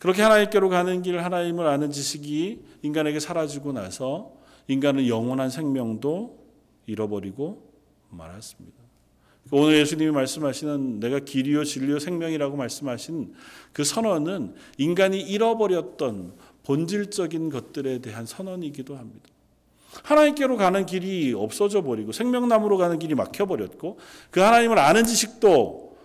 그렇게 0.00 0.22
하나님께로 0.22 0.70
가는 0.70 1.02
길 1.02 1.22
하나님을 1.22 1.66
아는 1.66 1.90
지식이 1.90 2.60
인간에게 2.82 3.20
사라지고 3.20 3.72
나서 3.72 4.32
인간은 4.66 5.06
영원한 5.06 5.50
생명도 5.50 6.38
잃어버리고 6.86 7.70
말았습니다. 8.08 8.80
오늘 9.52 9.78
예수님이 9.78 10.10
말씀하시는 10.10 11.00
내가 11.00 11.18
길이요 11.18 11.64
진리요 11.64 11.98
생명이라고 11.98 12.56
말씀하신 12.56 13.34
그 13.74 13.84
선언은 13.84 14.54
인간이 14.78 15.20
잃어버렸던 15.20 16.34
본질적인 16.64 17.50
것들에 17.50 17.98
대한 17.98 18.24
선언이기도 18.24 18.96
합니다. 18.96 19.28
하나님께로 20.02 20.56
가는 20.56 20.86
길이 20.86 21.34
없어져 21.34 21.82
버리고 21.82 22.12
생명나무로 22.12 22.78
가는 22.78 22.98
길이 22.98 23.14
막혀 23.14 23.44
버렸고 23.44 23.98
그 24.30 24.40
하나님을 24.40 24.78
아는 24.78 25.04
지식도 25.04 25.98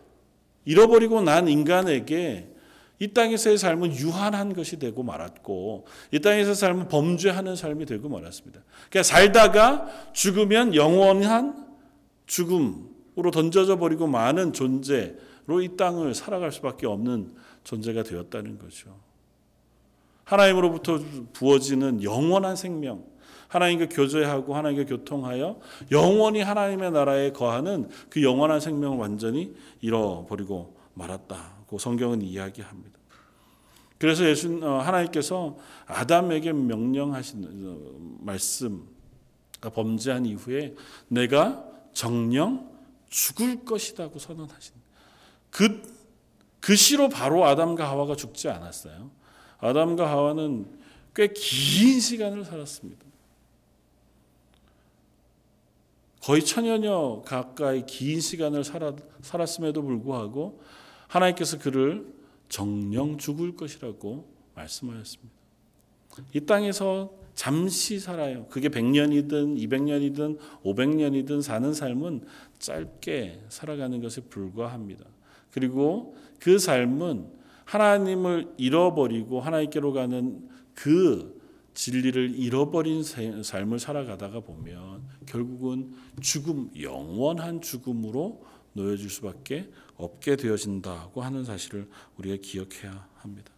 잃어버리고 0.66 1.22
난 1.22 1.48
인간에게 1.48 2.55
이 3.00 3.10
땅에서의 3.14 3.58
삶은 3.58 3.96
유한한 3.98 4.54
것이 4.54 4.80
되고 4.80 5.04
말았고 5.04 5.86
이 6.12 6.20
땅에서의 6.20 6.56
삶은 6.56 6.88
범죄하는 6.88 7.56
삶이 7.56 7.86
되고 7.86 8.08
말았습니다. 8.08 8.62
그러니까 8.90 9.04
살다가 9.04 9.88
죽으면 10.14 10.76
영원한 10.76 11.66
죽음으로 12.26 13.32
던져져 13.32 13.78
버리고 13.78 14.08
많은 14.08 14.54
존재로 14.54 15.62
이 15.62 15.76
땅을 15.76 16.16
살아갈 16.16 16.52
수밖에 16.52 16.88
없는 16.88 17.34
존재가 17.64 18.04
되었다는 18.04 18.60
거죠. 18.60 18.96
하나님으로부터 20.24 21.00
부어지는 21.34 22.02
영원한 22.04 22.56
생명, 22.56 23.04
하나님과 23.48 23.90
교제하고 23.90 24.56
하나님과 24.56 24.86
교통하여 24.86 25.60
영원히 25.92 26.42
하나님의 26.42 26.92
나라에 26.92 27.32
거하는 27.32 27.90
그 28.10 28.24
영원한 28.24 28.60
생명을 28.60 28.98
완전히 28.98 29.54
잃어버리고 29.82 30.76
말았다고 30.94 31.65
성경은 31.78 32.22
이야기합니다. 32.22 33.00
그래서 33.98 34.26
예수 34.26 34.60
하나님께서 34.62 35.58
아담에게 35.86 36.52
명령하신 36.54 37.46
어, 37.46 38.18
말씀 38.20 38.88
범죄한 39.62 40.26
이후에 40.26 40.76
내가 41.08 41.66
정령 41.94 42.70
죽을 43.10 43.64
것이라고 43.64 44.20
선언하신 44.20 44.74
그, 45.50 45.82
그 46.60 46.76
시로 46.76 47.08
바로 47.10 47.46
아담과 47.46 47.90
하와가 47.90 48.16
죽지 48.16 48.50
않았어요. 48.50 49.10
아담과 49.60 50.10
하와는 50.10 50.66
꽤 51.16 51.30
긴 51.34 52.00
시간을 52.00 52.44
살았습니다. 52.44 53.06
거의 56.22 56.44
천여년 56.44 57.22
가까이 57.22 57.86
긴 57.86 58.20
시간을 58.20 58.64
살았, 58.64 58.96
살았음에도 59.22 59.82
불구하고 59.82 60.62
하나님께서 61.16 61.60
그를 61.60 62.06
정령 62.50 63.18
죽을 63.18 63.56
것이라고 63.56 64.28
말씀하였습니다. 64.56 65.34
이 66.34 66.42
땅에서 66.42 67.14
잠시 67.34 68.00
살아요. 68.00 68.46
그게 68.48 68.70
100년이든 68.70 69.58
200년이든 69.58 70.38
500년이든 70.64 71.42
사는 71.42 71.74
삶은 71.74 72.26
짧게 72.60 73.42
살아가는 73.50 74.02
것에 74.02 74.22
불과합니다. 74.22 75.06
그리고 75.52 76.16
그 76.40 76.60
삶은 76.60 77.28
하나님을 77.66 78.54
잃어버리고 78.58 79.42
하나님께로 79.42 79.92
가는 79.92 80.48
그 80.74 81.42
진리를 81.74 82.36
잃어버린 82.36 83.04
삶을 83.44 83.80
살아가다가 83.80 84.40
보면 84.40 85.02
결국은 85.26 85.94
죽음, 86.22 86.70
영원한 86.80 87.60
죽음으로 87.60 88.46
놓여질 88.74 89.10
수밖에 89.10 89.70
없게 89.98 90.36
되어진다고 90.36 91.22
하는 91.22 91.46
사실을 91.46 91.88
우리가 92.18 92.38
기억해야 92.42 93.08
합니다. 93.18 93.52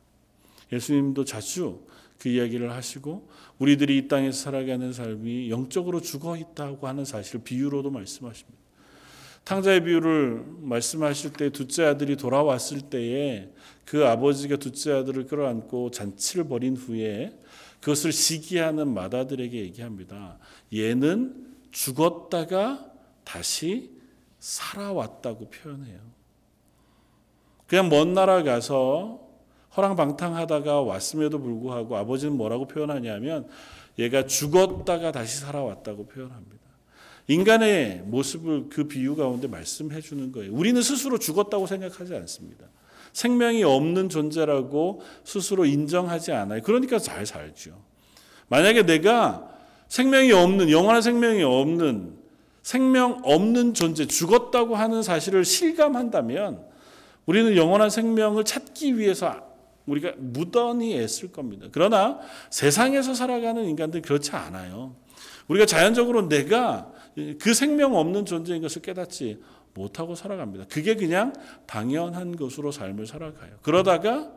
예수님도 0.72 1.26
자주 1.26 1.86
그 2.20 2.30
이야기를 2.30 2.72
하시고 2.72 3.30
우리들이 3.60 3.98
이 3.98 4.08
땅에서 4.08 4.44
살아가는 4.44 4.92
삶이 4.92 5.50
영적으로 5.50 6.02
죽어 6.02 6.36
있다고 6.38 6.88
하는 6.88 7.06
사실을 7.06 7.44
비유로도 7.44 7.92
말씀하십니다. 7.92 8.58
탕자의 9.44 9.86
비유를 9.86 10.44
말씀하실 10.60 11.34
때 11.34 11.50
둘째 11.52 11.86
아들이 11.86 12.18
돌아왔을 12.18 12.82
때에 12.82 13.50
그 13.86 14.06
아버지가 14.06 14.58
둘째 14.58 14.92
아들을 14.92 15.28
끌어안고 15.28 15.92
잔치를 15.92 16.50
벌인 16.50 16.76
후에 16.76 17.40
그것을 17.80 18.12
시기하는 18.12 18.94
마다들에게 18.94 19.58
얘기합니다. 19.58 20.38
얘는 20.74 21.48
죽었다가 21.72 22.92
다시 23.24 23.92
살아왔다고 24.40 25.50
표현해요. 25.50 26.17
그냥 27.68 27.90
먼 27.90 28.14
나라 28.14 28.44
가서 28.44 29.20
허랑방탕하다가 29.76 30.82
왔음에도 30.82 31.40
불구하고 31.40 31.98
아버지는 31.98 32.36
뭐라고 32.36 32.68
표현하냐면 32.68 33.48
얘가 34.00 34.26
죽었다가 34.26 35.12
다시 35.12 35.40
살아왔다고 35.40 36.08
표현합니다. 36.08 36.58
인간의 37.28 38.04
모습을 38.06 38.70
그 38.70 38.86
비유 38.86 39.16
가운데 39.16 39.48
말씀해 39.48 40.02
주는 40.02 40.32
거예요. 40.32 40.54
우리는 40.54 40.82
스스로 40.82 41.18
죽었다고 41.18 41.68
생각하지 41.68 42.16
않습니다. 42.16 42.66
생명이 43.12 43.64
없는 43.64 44.10
존재라고 44.10 45.02
스스로 45.24 45.66
인정하지 45.66 46.32
않아요. 46.32 46.62
그러니까 46.62 47.00
잘 47.00 47.26
살죠. 47.26 47.72
만약에 48.48 48.86
내가 48.86 49.50
생명이 49.90 50.32
없는, 50.32 50.70
영원한 50.70 51.02
생명이 51.02 51.44
없는, 51.44 52.16
생명 52.62 53.20
없는 53.24 53.74
존재, 53.74 54.06
죽었다고 54.06 54.76
하는 54.76 55.04
사실을 55.04 55.44
실감한다면 55.44 56.67
우리는 57.28 57.56
영원한 57.56 57.92
생명을 57.92 58.44
찾기 58.44 58.98
위해서 58.98 59.46
우리가 59.86 60.14
무던히 60.18 60.98
애쓸 60.98 61.32
겁니다. 61.32 61.68
그러나 61.72 62.20
세상에서 62.50 63.14
살아가는 63.14 63.64
인간들 63.66 64.02
그렇지 64.02 64.32
않아요. 64.32 64.96
우리가 65.48 65.66
자연적으로 65.66 66.28
내가 66.28 66.92
그 67.40 67.54
생명 67.54 67.96
없는 67.96 68.26
존재인 68.26 68.62
것을 68.62 68.82
깨닫지 68.82 69.42
못하고 69.74 70.16
살아갑니다. 70.16 70.66
그게 70.70 70.96
그냥 70.96 71.34
당연한 71.66 72.36
것으로 72.36 72.72
삶을 72.72 73.06
살아가요. 73.06 73.58
그러다가 73.62 74.32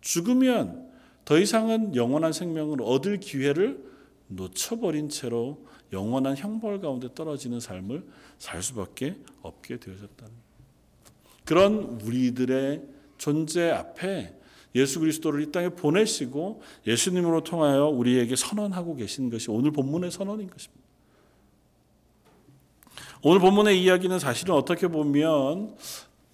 죽으면 0.00 0.90
더 1.24 1.38
이상은 1.38 1.96
영원한 1.96 2.32
생명을 2.32 2.78
얻을 2.82 3.18
기회를 3.18 3.84
놓쳐버린 4.28 5.08
채로 5.08 5.66
영원한 5.92 6.36
형벌 6.36 6.80
가운데 6.80 7.08
떨어지는 7.14 7.60
삶을 7.60 8.04
살 8.38 8.62
수밖에 8.62 9.16
없게 9.42 9.78
되어졌다는 9.78 10.45
그런 11.46 12.00
우리들의 12.02 12.82
존재 13.16 13.70
앞에 13.70 14.34
예수 14.74 15.00
그리스도를 15.00 15.42
이 15.42 15.52
땅에 15.52 15.70
보내시고 15.70 16.60
예수님으로 16.86 17.42
통하여 17.42 17.86
우리에게 17.86 18.36
선언하고 18.36 18.96
계신 18.96 19.30
것이 19.30 19.50
오늘 19.50 19.70
본문의 19.70 20.10
선언인 20.10 20.50
것입니다. 20.50 20.84
오늘 23.22 23.40
본문의 23.40 23.82
이야기는 23.82 24.18
사실은 24.18 24.54
어떻게 24.54 24.88
보면 24.88 25.76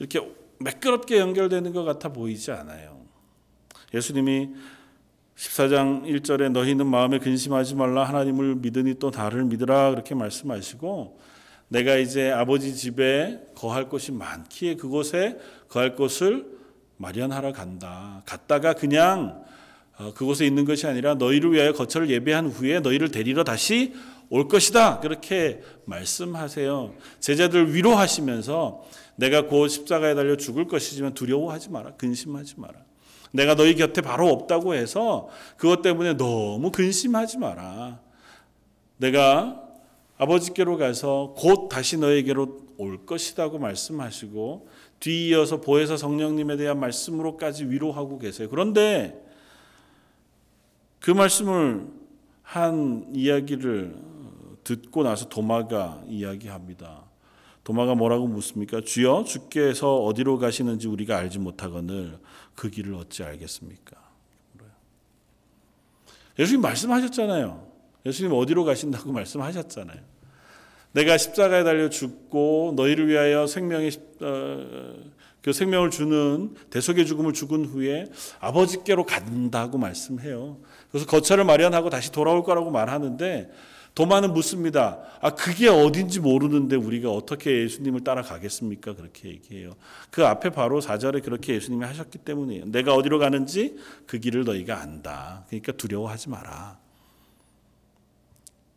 이렇게 0.00 0.20
매끄럽게 0.58 1.18
연결되는 1.18 1.72
것 1.72 1.84
같아 1.84 2.08
보이지 2.12 2.50
않아요. 2.50 3.00
예수님이 3.94 4.50
14장 5.36 6.04
1절에 6.04 6.50
너희는 6.50 6.86
마음에 6.86 7.18
근심하지 7.18 7.74
말라 7.74 8.04
하나님을 8.04 8.56
믿으니 8.56 8.94
또 8.98 9.10
나를 9.10 9.44
믿으라 9.44 9.90
그렇게 9.90 10.14
말씀하시고 10.14 11.18
내가 11.72 11.96
이제 11.96 12.30
아버지 12.30 12.76
집에 12.76 13.40
거할 13.54 13.88
곳이 13.88 14.12
많기에 14.12 14.76
그곳에 14.76 15.38
거할 15.70 15.96
곳을 15.96 16.44
마련하러 16.98 17.52
간다. 17.52 18.22
갔다가 18.26 18.74
그냥 18.74 19.42
어, 19.98 20.12
그곳에 20.12 20.44
있는 20.44 20.66
것이 20.66 20.86
아니라 20.86 21.14
너희를 21.14 21.52
위하여 21.52 21.72
거처를 21.72 22.10
예배한 22.10 22.48
후에 22.48 22.80
너희를 22.80 23.10
데리러 23.10 23.42
다시 23.42 23.94
올 24.28 24.48
것이다. 24.48 25.00
그렇게 25.00 25.62
말씀하세요. 25.86 26.94
제자들 27.20 27.74
위로하시면서 27.74 28.84
내가 29.16 29.46
곧 29.46 29.68
십자가에 29.68 30.14
달려 30.14 30.36
죽을 30.36 30.66
것이지만 30.66 31.14
두려워하지 31.14 31.70
마라. 31.70 31.92
근심하지 31.92 32.56
마라. 32.58 32.74
내가 33.32 33.54
너희 33.54 33.76
곁에 33.76 34.02
바로 34.02 34.28
없다고 34.28 34.74
해서 34.74 35.30
그것 35.56 35.80
때문에 35.80 36.18
너무 36.18 36.70
근심하지 36.70 37.38
마라. 37.38 37.98
내가 38.98 39.61
아버지께로 40.18 40.76
가서 40.76 41.34
곧 41.36 41.68
다시 41.68 41.96
너에게로 41.98 42.60
올 42.78 43.06
것이라고 43.06 43.58
말씀하시고 43.58 44.68
뒤이어서 45.00 45.60
보혜사 45.60 45.96
성령님에 45.96 46.56
대한 46.56 46.78
말씀으로까지 46.78 47.64
위로하고 47.66 48.18
계세요. 48.18 48.48
그런데 48.50 49.20
그 51.00 51.10
말씀을 51.10 51.88
한 52.42 53.10
이야기를 53.12 53.96
듣고 54.62 55.02
나서 55.02 55.28
도마가 55.28 56.02
이야기합니다. 56.06 57.02
도마가 57.64 57.94
뭐라고 57.94 58.26
묻습니까? 58.26 58.80
주여 58.80 59.24
주께서 59.24 59.96
어디로 59.96 60.38
가시는지 60.38 60.88
우리가 60.88 61.16
알지 61.18 61.38
못하거늘 61.38 62.18
그 62.54 62.70
길을 62.70 62.94
어찌 62.94 63.22
알겠습니까? 63.22 63.96
예수님 66.38 66.60
말씀하셨잖아요. 66.60 67.71
예수님 68.04 68.32
어디로 68.32 68.64
가신다고 68.64 69.10
말씀하셨잖아요. 69.12 69.98
내가 70.92 71.16
십자가에 71.16 71.64
달려 71.64 71.88
죽고 71.88 72.74
너희를 72.76 73.08
위하여 73.08 73.46
생명의 73.46 73.90
어, 74.20 74.94
그 75.42 75.52
생명을 75.52 75.90
주는 75.90 76.54
대속의 76.70 77.06
죽음을 77.06 77.32
죽은 77.32 77.64
후에 77.64 78.06
아버지께로 78.40 79.04
간다고 79.04 79.78
말씀해요. 79.78 80.58
그래서 80.90 81.06
거처를 81.06 81.44
마련하고 81.44 81.90
다시 81.90 82.12
돌아올 82.12 82.44
거라고 82.44 82.70
말하는데 82.70 83.50
도마는 83.94 84.32
묻습니다. 84.32 85.00
아 85.20 85.34
그게 85.34 85.68
어딘지 85.68 86.20
모르는데 86.20 86.76
우리가 86.76 87.10
어떻게 87.10 87.62
예수님을 87.64 88.04
따라가겠습니까? 88.04 88.94
그렇게 88.94 89.28
얘기해요. 89.28 89.74
그 90.10 90.24
앞에 90.24 90.50
바로 90.50 90.80
4절에 90.80 91.22
그렇게 91.22 91.54
예수님이 91.54 91.84
하셨기 91.84 92.18
때문이에요. 92.18 92.66
내가 92.66 92.94
어디로 92.94 93.18
가는지 93.18 93.76
그 94.06 94.18
길을 94.18 94.44
너희가 94.44 94.80
안다. 94.80 95.44
그러니까 95.48 95.72
두려워하지 95.72 96.30
마라. 96.30 96.81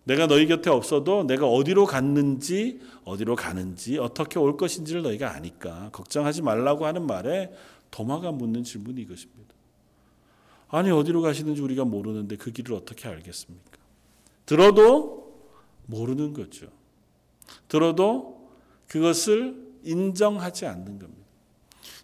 내가 0.05 0.27
너희 0.27 0.47
곁에 0.47 0.69
없어도 0.69 1.23
내가 1.23 1.47
어디로 1.47 1.85
갔는지 1.85 2.79
어디로 3.03 3.35
가는지 3.35 3.97
어떻게 3.97 4.39
올 4.39 4.55
것인지를 4.55 5.01
너희가 5.01 5.33
아니까 5.33 5.89
걱정하지 5.91 6.41
말라고 6.41 6.85
하는 6.85 7.05
말에 7.05 7.51
도마가 7.91 8.31
묻는 8.31 8.63
질문이 8.63 9.01
이것입니다. 9.01 9.53
아니 10.69 10.91
어디로 10.91 11.21
가시는지 11.21 11.61
우리가 11.61 11.85
모르는데 11.85 12.35
그 12.37 12.51
길을 12.51 12.73
어떻게 12.73 13.07
알겠습니까? 13.07 13.77
들어도 14.45 15.33
모르는 15.87 16.33
거죠. 16.33 16.67
들어도 17.67 18.49
그것을 18.87 19.55
인정하지 19.83 20.65
않는 20.65 20.99
겁니다. 20.99 21.25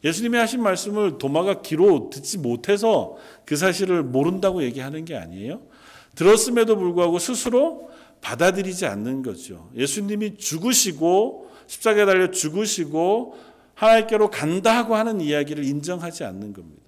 예수님이 0.04 0.38
하신 0.38 0.64
말씀을 0.64 1.18
도마가 1.18 1.62
귀로 1.62 2.10
듣지 2.10 2.40
못해서 2.40 3.18
그 3.46 3.56
사실을 3.56 4.04
모른다고 4.04 4.64
얘기하는 4.64 5.06
게 5.06 5.16
아니에요. 5.16 5.62
들었음에도 6.15 6.78
불구하고 6.78 7.19
스스로 7.19 7.89
받아들이지 8.21 8.86
않는 8.86 9.24
거죠. 9.24 9.69
예수님이 9.76 10.38
죽으시고 10.38 11.50
십자가에 11.67 12.06
달려 12.06 12.32
죽으시고 12.32 13.38
하나님께로 13.74 14.30
간다 14.30 14.86
고 14.86 14.95
하는 14.95 15.21
이야기를 15.21 15.63
인정하지 15.63 16.24
않는 16.24 16.54
겁니다. 16.54 16.82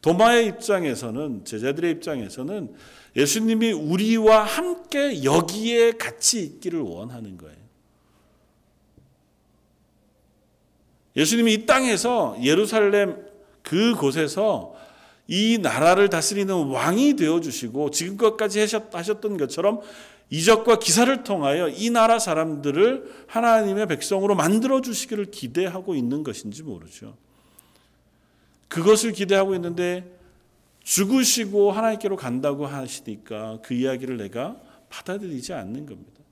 도마의 0.00 0.48
입장에서는 0.48 1.44
제자들의 1.44 1.92
입장에서는 1.92 2.74
예수님이 3.16 3.72
우리와 3.72 4.42
함께 4.42 5.22
여기에 5.22 5.92
같이 5.92 6.42
있기를 6.42 6.80
원하는 6.80 7.38
거예요. 7.38 7.56
예수님이 11.16 11.54
이 11.54 11.66
땅에서 11.66 12.36
예루살렘 12.42 13.24
그곳에서 13.62 14.73
이 15.26 15.58
나라를 15.58 16.10
다스리는 16.10 16.54
왕이 16.54 17.16
되어 17.16 17.40
주시고 17.40 17.90
지금껏까지 17.90 18.60
하셨던 18.92 19.36
것처럼 19.36 19.80
이적과 20.30 20.78
기사를 20.78 21.22
통하여 21.22 21.68
이 21.68 21.90
나라 21.90 22.18
사람들을 22.18 23.24
하나님의 23.26 23.86
백성으로 23.86 24.34
만들어 24.34 24.80
주시기를 24.80 25.30
기대하고 25.30 25.94
있는 25.94 26.22
것인지 26.22 26.62
모르죠. 26.62 27.16
그것을 28.68 29.12
기대하고 29.12 29.54
있는데 29.54 30.04
죽으시고 30.82 31.72
하나님께로 31.72 32.16
간다고 32.16 32.66
하시니까 32.66 33.60
그 33.62 33.74
이야기를 33.74 34.16
내가 34.16 34.56
받아들이지 34.88 35.52
않는 35.52 35.86
겁니다. 35.86 36.22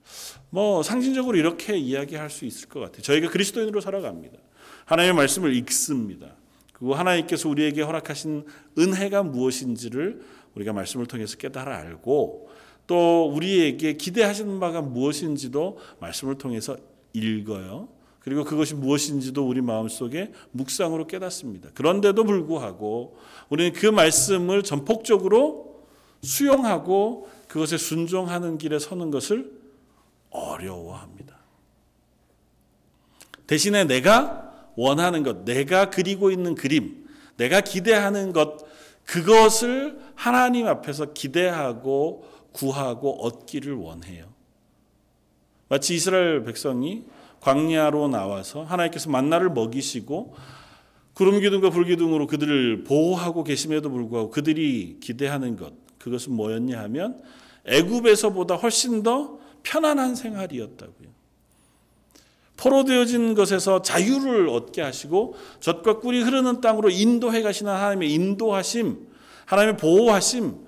뭐 0.49 0.83
상징적으로 0.83 1.37
이렇게 1.37 1.77
이야기할 1.77 2.29
수 2.29 2.45
있을 2.45 2.69
것 2.69 2.79
같아요. 2.79 3.01
저희가 3.01 3.29
그리스도인으로 3.29 3.81
살아갑니다. 3.81 4.37
하나님의 4.85 5.15
말씀을 5.15 5.55
읽습니다. 5.57 6.35
그리고 6.73 6.95
하나님께서 6.95 7.49
우리에게 7.49 7.81
허락하신 7.81 8.45
은혜가 8.77 9.23
무엇인지를 9.23 10.21
우리가 10.55 10.73
말씀을 10.73 11.05
통해서 11.05 11.37
깨달아 11.37 11.77
알고 11.77 12.49
또 12.85 13.31
우리에게 13.33 13.93
기대하시는 13.93 14.59
바가 14.59 14.81
무엇인지도 14.81 15.77
말씀을 15.99 16.37
통해서 16.37 16.75
읽어요. 17.13 17.87
그리고 18.19 18.43
그것이 18.43 18.73
무엇인지도 18.75 19.45
우리 19.45 19.61
마음속에 19.61 20.31
묵상으로 20.51 21.07
깨닫습니다. 21.07 21.69
그런데도 21.73 22.23
불구하고 22.23 23.17
우리는 23.49 23.73
그 23.73 23.85
말씀을 23.85 24.63
전폭적으로 24.63 25.83
수용하고 26.21 27.29
그것에 27.47 27.77
순종하는 27.77 28.57
길에 28.57 28.79
서는 28.79 29.11
것을 29.11 29.51
어려워합니다. 30.29 31.37
대신에 33.45 33.83
내가 33.83 34.52
원하는 34.75 35.23
것, 35.23 35.45
내가 35.45 35.89
그리고 35.89 36.31
있는 36.31 36.55
그림, 36.55 37.07
내가 37.37 37.61
기대하는 37.61 38.33
것, 38.33 38.57
그것을 39.05 39.99
하나님 40.15 40.67
앞에서 40.67 41.13
기대하고 41.13 42.25
구하고 42.51 43.25
얻기를 43.25 43.73
원해요. 43.75 44.31
마치 45.67 45.95
이스라엘 45.95 46.43
백성이 46.43 47.03
광야로 47.41 48.07
나와서 48.07 48.63
하나님께서 48.63 49.09
만나를 49.09 49.49
먹이시고 49.49 50.35
구름 51.13 51.39
기둥과 51.41 51.69
불 51.71 51.85
기둥으로 51.85 52.27
그들을 52.27 52.83
보호하고 52.85 53.43
계심에도 53.43 53.89
불구하고 53.89 54.29
그들이 54.29 54.97
기대하는 55.01 55.57
것 55.57 55.73
그것은 55.99 56.33
뭐였냐 56.33 56.79
하면 56.83 57.21
애굽에서보다 57.65 58.55
훨씬 58.55 59.03
더 59.03 59.39
편안한 59.63 60.15
생활이었다고요. 60.15 61.12
포로되어진 62.63 63.35
것에서 63.35 63.81
자유를 63.81 64.47
얻게 64.47 64.81
하시고 64.81 65.35
젖과 65.59 65.99
꿀이 65.99 66.21
흐르는 66.21 66.61
땅으로 66.61 66.89
인도해 66.89 67.41
가시는 67.41 67.71
하나님의 67.71 68.13
인도하심, 68.13 69.07
하나님의 69.45 69.77
보호하심 69.77 70.65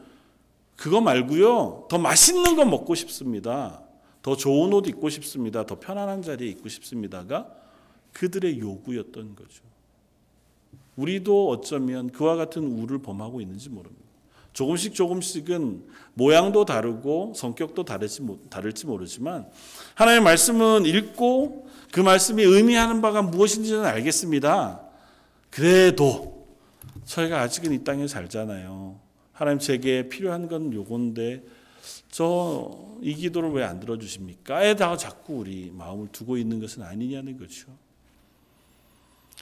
그거 0.76 1.00
말고요. 1.00 1.88
더 1.90 1.98
맛있는 1.98 2.58
거 2.58 2.66
먹고 2.66 2.96
싶습니다. 2.96 3.82
더 4.22 4.36
좋은 4.36 4.74
옷 4.74 4.88
입고 4.88 5.10
싶습니다. 5.10 5.66
더 5.66 5.80
편안한 5.80 6.22
자리에 6.22 6.50
있고 6.50 6.68
싶습니다가 6.68 7.48
그들의 8.12 8.60
요구였던 8.60 9.36
거죠. 9.36 9.64
우리도 10.98 11.50
어쩌면 11.50 12.10
그와 12.10 12.36
같은 12.36 12.64
우를 12.64 13.00
범하고 13.00 13.40
있는지 13.40 13.70
모릅니다. 13.70 14.04
조금씩 14.54 14.94
조금씩은 14.96 15.84
모양도 16.14 16.64
다르고 16.64 17.34
성격도 17.36 17.84
다를지 17.84 18.86
모르지만 18.86 19.50
하나님의 19.96 20.24
말씀은 20.24 20.86
읽고 20.86 21.68
그 21.92 22.00
말씀이 22.00 22.44
의미하는 22.44 23.02
바가 23.02 23.22
무엇인지는 23.22 23.86
알겠습니다. 23.86 24.82
그래도 25.50 26.48
저희가 27.06 27.42
아직은 27.42 27.72
이 27.74 27.84
땅에 27.84 28.08
살잖아요. 28.08 29.00
하나님 29.34 29.60
제게 29.60 30.08
필요한 30.10 30.48
건 30.48 30.72
요건데 30.74 31.44
저 32.10 32.86
이 33.02 33.14
기도를 33.14 33.52
왜 33.52 33.64
안 33.64 33.80
들어주십니까? 33.80 34.64
에다가 34.64 34.98
자꾸 34.98 35.36
우리 35.38 35.72
마음을 35.72 36.08
두고 36.12 36.38
있는 36.38 36.60
것은 36.60 36.84
아니냐는 36.84 37.38
거죠. 37.38 37.68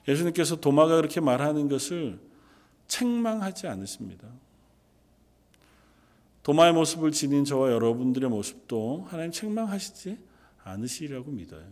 예수님께서 0.07 0.57
도마가 0.57 0.97
그렇게 0.97 1.21
말하는 1.21 1.69
것을 1.69 2.19
책망하지 2.87 3.67
않으십니다. 3.67 4.27
도마의 6.43 6.73
모습을 6.73 7.11
지닌 7.11 7.45
저와 7.45 7.71
여러분들의 7.71 8.29
모습도 8.29 9.07
하나님 9.09 9.31
책망하시지 9.31 10.17
않으시리라고 10.63 11.31
믿어요. 11.31 11.65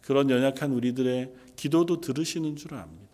그런 0.00 0.30
연약한 0.30 0.72
우리들의 0.72 1.32
기도도 1.56 2.00
들으시는 2.00 2.56
줄 2.56 2.74
압니다. 2.74 3.06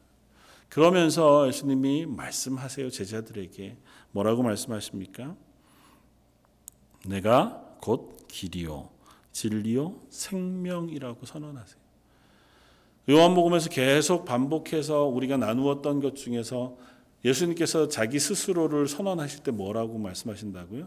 그러면서 0.68 1.46
예수님이 1.48 2.06
말씀하세요 2.06 2.90
제자들에게 2.90 3.76
뭐라고 4.12 4.42
말씀하십니까? 4.42 5.36
내가 7.06 7.76
곧 7.80 8.16
길이요 8.28 8.88
진리요 9.32 10.00
생명이라고 10.10 11.26
선언하세요. 11.26 11.82
요한복음에서 13.10 13.68
계속 13.70 14.24
반복해서 14.24 15.04
우리가 15.06 15.36
나누었던 15.36 16.00
것 16.00 16.14
중에서 16.14 16.76
예수님께서 17.24 17.88
자기 17.88 18.18
스스로를 18.18 18.88
선언하실 18.88 19.42
때 19.42 19.50
뭐라고 19.50 19.98
말씀하신다고요? 19.98 20.86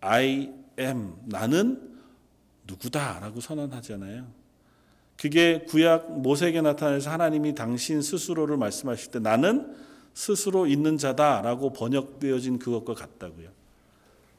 I 0.00 0.52
am 0.78 1.14
나는 1.26 1.91
누구다라고 2.72 3.40
선언하잖아요. 3.40 4.26
그게 5.16 5.64
구약 5.68 6.20
모세에게 6.20 6.62
나타나서 6.62 7.10
하나님이 7.10 7.54
당신 7.54 8.02
스스로를 8.02 8.56
말씀하실 8.56 9.12
때 9.12 9.18
나는 9.18 9.74
스스로 10.14 10.66
있는 10.66 10.98
자다라고 10.98 11.72
번역되어진 11.72 12.58
그것과 12.58 12.94
같다고요. 12.94 13.50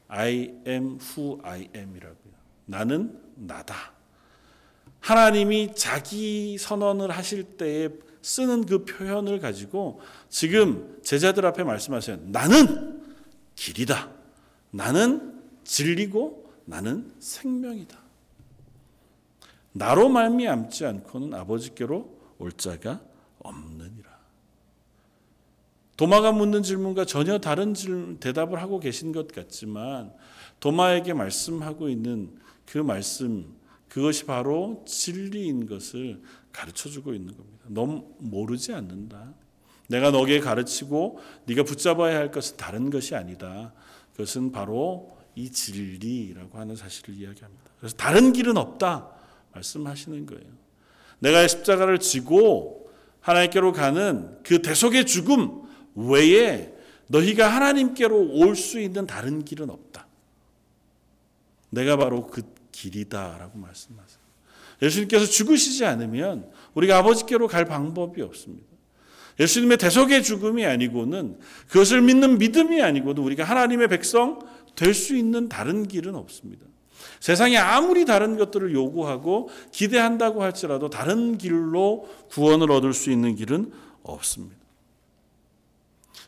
I 0.08 0.54
am 0.66 0.98
who 1.00 1.40
I 1.42 1.68
am이라고요. 1.74 2.34
나는 2.66 3.18
나다. 3.36 3.92
하나님이 5.00 5.74
자기 5.74 6.56
선언을 6.58 7.10
하실 7.10 7.44
때에 7.56 7.88
쓰는 8.22 8.64
그 8.64 8.84
표현을 8.84 9.38
가지고 9.38 10.00
지금 10.28 10.98
제자들 11.02 11.44
앞에 11.46 11.62
말씀하세요. 11.62 12.18
나는 12.26 13.02
길이다. 13.54 14.10
나는 14.70 15.40
진리고 15.64 16.52
나는 16.64 17.12
생명이다. 17.20 18.03
나로 19.74 20.08
말미암지 20.08 20.86
않고는 20.86 21.34
아버지께로 21.34 22.16
올 22.38 22.52
자가 22.52 23.00
없느니라. 23.40 24.14
도마가 25.96 26.32
묻는 26.32 26.62
질문과 26.62 27.04
전혀 27.04 27.38
다른 27.38 27.74
질문, 27.74 28.18
대답을 28.18 28.60
하고 28.62 28.80
계신 28.80 29.12
것 29.12 29.28
같지만 29.28 30.12
도마에게 30.60 31.12
말씀하고 31.12 31.88
있는 31.88 32.36
그 32.66 32.78
말씀 32.78 33.54
그것이 33.88 34.26
바로 34.26 34.82
진리인 34.86 35.66
것을 35.66 36.22
가르쳐 36.52 36.88
주고 36.88 37.12
있는 37.12 37.36
겁니다. 37.36 37.64
넌 37.68 38.04
모르지 38.18 38.72
않는다. 38.72 39.34
내가 39.88 40.10
너에게 40.10 40.40
가르치고 40.40 41.18
네가 41.46 41.64
붙잡아야 41.64 42.16
할 42.16 42.30
것은 42.30 42.56
다른 42.56 42.90
것이 42.90 43.14
아니다. 43.14 43.72
그것은 44.12 44.52
바로 44.52 45.16
이 45.34 45.50
진리라고 45.50 46.58
하는 46.58 46.76
사실을 46.76 47.14
이야기합니다. 47.14 47.70
그래서 47.78 47.96
다른 47.96 48.32
길은 48.32 48.56
없다 48.56 49.13
말씀하시는 49.54 50.26
거예요. 50.26 50.44
내가 51.18 51.46
십자가를 51.46 51.98
지고 51.98 52.90
하나님께로 53.20 53.72
가는 53.72 54.38
그 54.42 54.60
대속의 54.60 55.06
죽음 55.06 55.62
외에 55.94 56.72
너희가 57.08 57.48
하나님께로 57.48 58.30
올 58.32 58.56
수 58.56 58.80
있는 58.80 59.06
다른 59.06 59.44
길은 59.44 59.70
없다. 59.70 60.06
내가 61.70 61.96
바로 61.96 62.26
그 62.26 62.42
길이다라고 62.72 63.58
말씀하세요. 63.58 64.24
예수님께서 64.82 65.26
죽으시지 65.26 65.84
않으면 65.84 66.50
우리가 66.74 66.98
아버지께로 66.98 67.46
갈 67.48 67.64
방법이 67.64 68.20
없습니다. 68.22 68.66
예수님의 69.40 69.78
대속의 69.78 70.22
죽음이 70.22 70.64
아니고는 70.66 71.38
그것을 71.68 72.02
믿는 72.02 72.38
믿음이 72.38 72.80
아니고는 72.82 73.22
우리가 73.22 73.44
하나님의 73.44 73.88
백성 73.88 74.38
될 74.76 74.92
수 74.94 75.16
있는 75.16 75.48
다른 75.48 75.86
길은 75.86 76.14
없습니다. 76.16 76.66
세상에 77.20 77.56
아무리 77.56 78.04
다른 78.04 78.36
것들을 78.36 78.72
요구하고 78.72 79.50
기대한다고 79.72 80.42
할지라도 80.42 80.90
다른 80.90 81.38
길로 81.38 82.08
구원을 82.30 82.70
얻을 82.70 82.92
수 82.92 83.10
있는 83.10 83.34
길은 83.34 83.72
없습니다. 84.02 84.56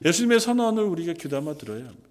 예수님의 0.05 0.41
선언을 0.41 0.83
우리가 0.85 1.15
귀담아 1.15 1.55
들어야 1.55 1.81
합니다. 1.81 2.07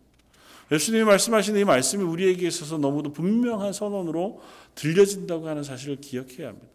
예수님이 0.71 1.03
말씀하시는 1.03 1.59
이 1.59 1.63
말씀이 1.63 2.03
우리에게 2.03 2.47
있어서 2.47 2.77
너무도 2.77 3.13
분명한 3.13 3.73
선언으로 3.73 4.41
들려진다고 4.73 5.47
하는 5.47 5.63
사실을 5.63 5.97
기억해야 5.97 6.47
합니다. 6.47 6.67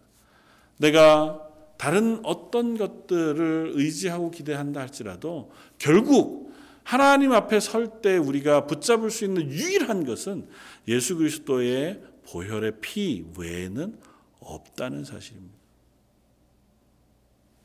내가 0.76 1.46
다른 1.76 2.20
어떤 2.24 2.76
것들을 2.76 3.72
의지하고 3.74 4.30
기대한다 4.30 4.80
할지라도 4.80 5.50
결국 5.78 6.49
하나님 6.90 7.30
앞에 7.30 7.60
설 7.60 8.00
때 8.02 8.16
우리가 8.16 8.66
붙잡을 8.66 9.12
수 9.12 9.24
있는 9.24 9.48
유일한 9.48 10.04
것은 10.04 10.48
예수 10.88 11.16
그리스도의 11.16 12.02
보혈의 12.28 12.80
피 12.80 13.24
외에는 13.38 13.96
없다는 14.40 15.04
사실입니다. 15.04 15.54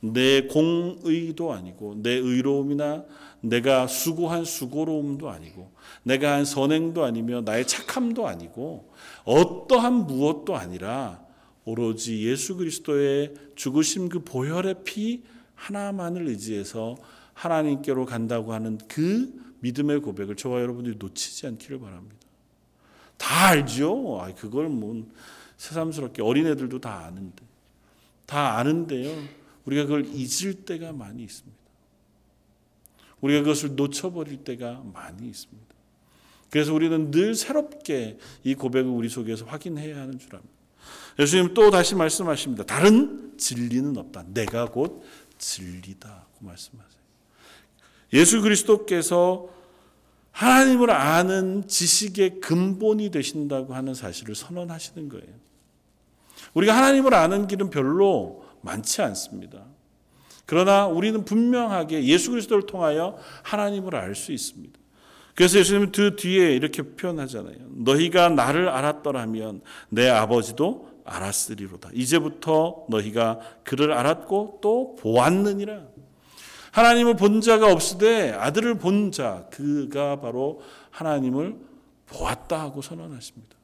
내 0.02 0.42
공의도 0.42 1.54
아니고 1.54 2.04
내 2.04 2.12
의로움이나 2.12 3.04
내가 3.42 3.88
수고한 3.88 4.46
수고로움도 4.46 5.28
아니고 5.32 5.72
내가 6.04 6.34
한 6.34 6.46
선행도 6.46 7.04
아니며 7.04 7.42
나의 7.42 7.66
착함도 7.66 8.28
아니고 8.28 8.94
어떠한 9.24 10.06
무엇도 10.06 10.56
아니라 10.56 11.26
오로지 11.64 12.28
예수 12.28 12.58
그리스도의 12.58 13.34
죽으심 13.56 14.10
그 14.10 14.20
보혈의 14.20 14.84
피 14.84 15.24
하나만을 15.56 16.28
의지해서 16.28 16.96
하나님께로 17.36 18.06
간다고 18.06 18.54
하는 18.54 18.80
그 18.88 19.32
믿음의 19.60 20.02
고백을 20.02 20.36
저와 20.36 20.62
여러분들이 20.62 20.96
놓치지 20.98 21.48
않기를 21.48 21.80
바랍니다. 21.80 22.16
다 23.18 23.48
알죠. 23.48 24.22
아, 24.22 24.34
그걸 24.34 24.70
뭐 24.70 25.06
새삼스럽게 25.58 26.22
어린애들도 26.22 26.80
다 26.80 27.06
아는데 27.06 27.44
다 28.26 28.58
아는데요. 28.58 29.16
우리가 29.66 29.84
그걸 29.84 30.06
잊을 30.08 30.66
때가 30.66 30.92
많이 30.92 31.24
있습니다. 31.24 31.58
우리가 33.22 33.42
그것을 33.42 33.76
놓쳐버릴 33.76 34.44
때가 34.44 34.84
많이 34.94 35.28
있습니다. 35.28 35.76
그래서 36.50 36.74
우리는 36.74 37.12
늘 37.12 37.36
새롭게 37.36 38.18
이 38.44 38.56
고백을 38.56 38.90
우리 38.90 39.10
속에서 39.10 39.46
확인해야 39.46 40.00
하는 40.00 40.20
줄 40.20 40.36
압니다. 40.36 40.54
예수님 41.20 41.54
또 41.54 41.72
다시 41.72 41.96
말씀하십니다. 41.96 42.66
다른 42.66 43.38
진리는 43.38 43.98
없다. 43.98 44.26
내가 44.34 44.70
곧 44.70 45.04
진리다 45.38 46.28
고 46.36 46.46
말씀하세요. 46.46 47.05
예수 48.16 48.42
그리스도께서 48.42 49.50
하나님을 50.32 50.90
아는 50.90 51.68
지식의 51.68 52.40
근본이 52.40 53.12
되신다고 53.12 53.74
하는 53.74 53.94
사실을 53.94 54.36
선언하시는 54.36 55.10
거예요. 55.10 55.28
우리가 56.54 56.76
하나님을 56.76 57.14
아는 57.14 57.48
길은 57.48 57.70
별로 57.70 58.44
많지 58.62 59.02
않습니다. 59.02 59.64
그러나 60.46 60.88
우리는 60.88 61.24
분명하게 61.26 62.06
예수 62.06 62.32
그리스도를 62.32 62.66
통하여 62.66 63.18
하나님을 63.44 63.96
알 63.96 64.16
수 64.16 64.32
있습니다. 64.32 64.80
그래서 65.36 65.60
예수님은 65.60 65.92
그 65.92 66.16
뒤에 66.16 66.56
이렇게 66.56 66.82
표현하잖아요. 66.82 67.58
너희가 67.72 68.30
나를 68.30 68.70
알았더라면 68.70 69.62
내 69.90 70.08
아버지도 70.08 70.90
알았으리로다. 71.04 71.90
이제부터 71.94 72.86
너희가 72.90 73.40
그를 73.64 73.92
알았고 73.92 74.60
또 74.62 74.96
보았느니라. 74.96 75.95
하나님을 76.76 77.16
본 77.16 77.40
자가 77.40 77.72
없으되 77.72 78.32
아들을 78.34 78.80
본 78.80 79.14
자, 79.14 79.48
그가 79.50 80.20
바로 80.20 80.62
하나님을 80.92 81.56
보았다 82.06 82.60
하고 82.60 82.82
선언하십니다. 82.82 83.56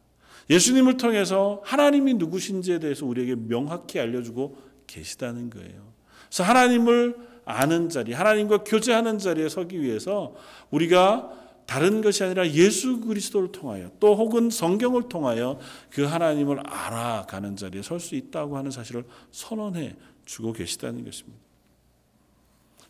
예수님을 0.49 0.95
통해서 0.95 1.61
하나님이 1.65 2.13
누구신지에 2.13 2.79
대해서 2.79 3.05
우리에게 3.05 3.35
명확히 3.35 3.99
알려주고 3.99 4.55
계시다는 4.87 5.49
거예요. 5.49 5.91
그래서 6.29 6.43
하나님을 6.45 7.17
아는 7.43 7.89
자리, 7.89 8.13
하나님과 8.13 8.63
교제하는 8.63 9.19
자리에 9.19 9.49
서기 9.49 9.81
위해서 9.81 10.33
우리가 10.69 11.33
다른 11.65 12.01
것이 12.01 12.23
아니라 12.23 12.49
예수 12.49 13.01
그리스도를 13.01 13.51
통하여 13.51 13.91
또 13.99 14.15
혹은 14.15 14.49
성경을 14.49 15.09
통하여 15.09 15.59
그 15.89 16.03
하나님을 16.03 16.61
알아가는 16.65 17.57
자리에 17.57 17.81
설 17.81 17.99
수 17.99 18.15
있다고 18.15 18.55
하는 18.55 18.71
사실을 18.71 19.03
선언해 19.31 19.97
주고 20.25 20.53
계시다는 20.53 21.03
것입니다. 21.03 21.40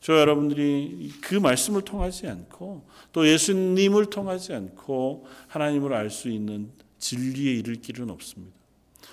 저 0.01 0.19
여러분들이 0.19 1.11
그 1.21 1.35
말씀을 1.35 1.83
통하지 1.83 2.27
않고 2.27 2.87
또 3.13 3.27
예수님을 3.27 4.07
통하지 4.07 4.53
않고 4.53 5.27
하나님을 5.47 5.93
알 5.93 6.09
수 6.09 6.27
있는 6.29 6.71
진리에 6.97 7.53
이를 7.53 7.75
길은 7.75 8.09
없습니다. 8.09 8.55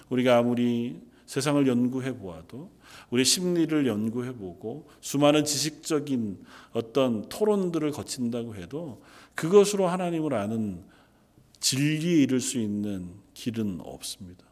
우리가 0.08 0.38
아무리 0.38 1.00
세상을 1.26 1.66
연구해 1.66 2.16
보아도 2.16 2.70
우리 3.10 3.24
심리를 3.24 3.86
연구해 3.86 4.32
보고 4.32 4.88
수많은 5.02 5.44
지식적인 5.44 6.42
어떤 6.72 7.28
토론들을 7.28 7.90
거친다고 7.90 8.56
해도 8.56 9.02
그것으로 9.34 9.86
하나님을 9.88 10.32
아는 10.32 10.82
진리에 11.60 12.22
이를 12.22 12.40
수 12.40 12.58
있는 12.58 13.10
길은 13.34 13.80
없습니다. 13.82 14.47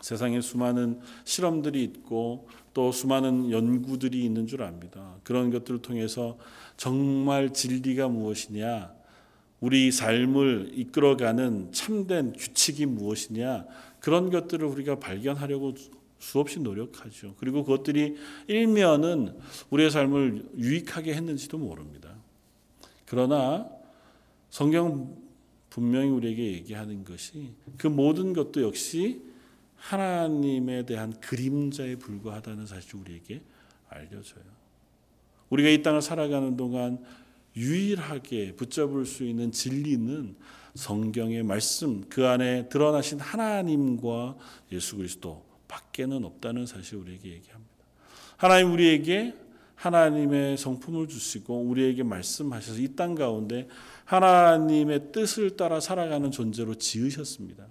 세상에 0.00 0.40
수많은 0.40 1.00
실험들이 1.24 1.82
있고 1.84 2.48
또 2.72 2.92
수많은 2.92 3.50
연구들이 3.50 4.24
있는 4.24 4.46
줄 4.46 4.62
압니다. 4.62 5.16
그런 5.24 5.50
것들을 5.50 5.82
통해서 5.82 6.38
정말 6.76 7.52
진리가 7.52 8.08
무엇이냐, 8.08 8.92
우리 9.60 9.90
삶을 9.92 10.70
이끌어가는 10.74 11.72
참된 11.72 12.32
규칙이 12.32 12.86
무엇이냐, 12.86 13.66
그런 14.00 14.30
것들을 14.30 14.66
우리가 14.66 14.98
발견하려고 14.98 15.74
수없이 16.18 16.60
노력하죠. 16.60 17.34
그리고 17.38 17.64
그것들이 17.64 18.16
일면은 18.46 19.36
우리의 19.70 19.90
삶을 19.90 20.50
유익하게 20.56 21.14
했는지도 21.14 21.58
모릅니다. 21.58 22.14
그러나 23.06 23.68
성경 24.50 25.16
분명히 25.68 26.10
우리에게 26.10 26.52
얘기하는 26.52 27.04
것이 27.04 27.52
그 27.76 27.86
모든 27.86 28.32
것도 28.32 28.62
역시 28.62 29.22
하나님에 29.80 30.84
대한 30.84 31.18
그림자에 31.20 31.96
불과하다는 31.96 32.66
사실을 32.66 33.00
우리에게 33.00 33.42
알려줘요. 33.88 34.44
우리가 35.48 35.68
이 35.70 35.82
땅을 35.82 36.02
살아가는 36.02 36.56
동안 36.56 37.02
유일하게 37.56 38.54
붙잡을 38.56 39.06
수 39.06 39.24
있는 39.24 39.50
진리는 39.50 40.36
성경의 40.74 41.42
말씀 41.42 42.04
그 42.08 42.26
안에 42.28 42.68
드러나신 42.68 43.18
하나님과 43.18 44.36
예수 44.70 44.96
그리스도 44.96 45.44
밖에는 45.66 46.24
없다는 46.24 46.66
사실 46.66 46.96
우리에게 46.96 47.30
얘기합니다. 47.30 47.70
하나님 48.36 48.72
우리에게 48.72 49.34
하나님의 49.74 50.58
성품을 50.58 51.08
주시고 51.08 51.62
우리에게 51.62 52.02
말씀하셔서 52.02 52.78
이 52.80 52.94
땅 52.94 53.14
가운데 53.14 53.66
하나님의 54.04 55.10
뜻을 55.12 55.56
따라 55.56 55.80
살아가는 55.80 56.30
존재로 56.30 56.74
지으셨습니다. 56.74 57.66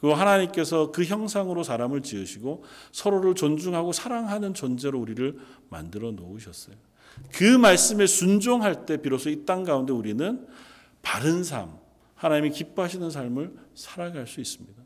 그리고 0.00 0.14
하나님께서 0.14 0.92
그 0.92 1.04
형상으로 1.04 1.62
사람을 1.62 2.02
지으시고 2.02 2.64
서로를 2.92 3.34
존중하고 3.34 3.92
사랑하는 3.92 4.54
존재로 4.54 5.00
우리를 5.00 5.38
만들어 5.70 6.12
놓으셨어요. 6.12 6.76
그 7.32 7.44
말씀에 7.44 8.06
순종할 8.06 8.84
때 8.86 8.98
비로소 9.00 9.30
이 9.30 9.44
땅 9.46 9.64
가운데 9.64 9.92
우리는 9.92 10.46
바른 11.02 11.44
삶, 11.44 11.78
하나님이 12.14 12.50
기뻐하시는 12.50 13.08
삶을 13.10 13.54
살아갈 13.74 14.26
수 14.26 14.40
있습니다. 14.40 14.82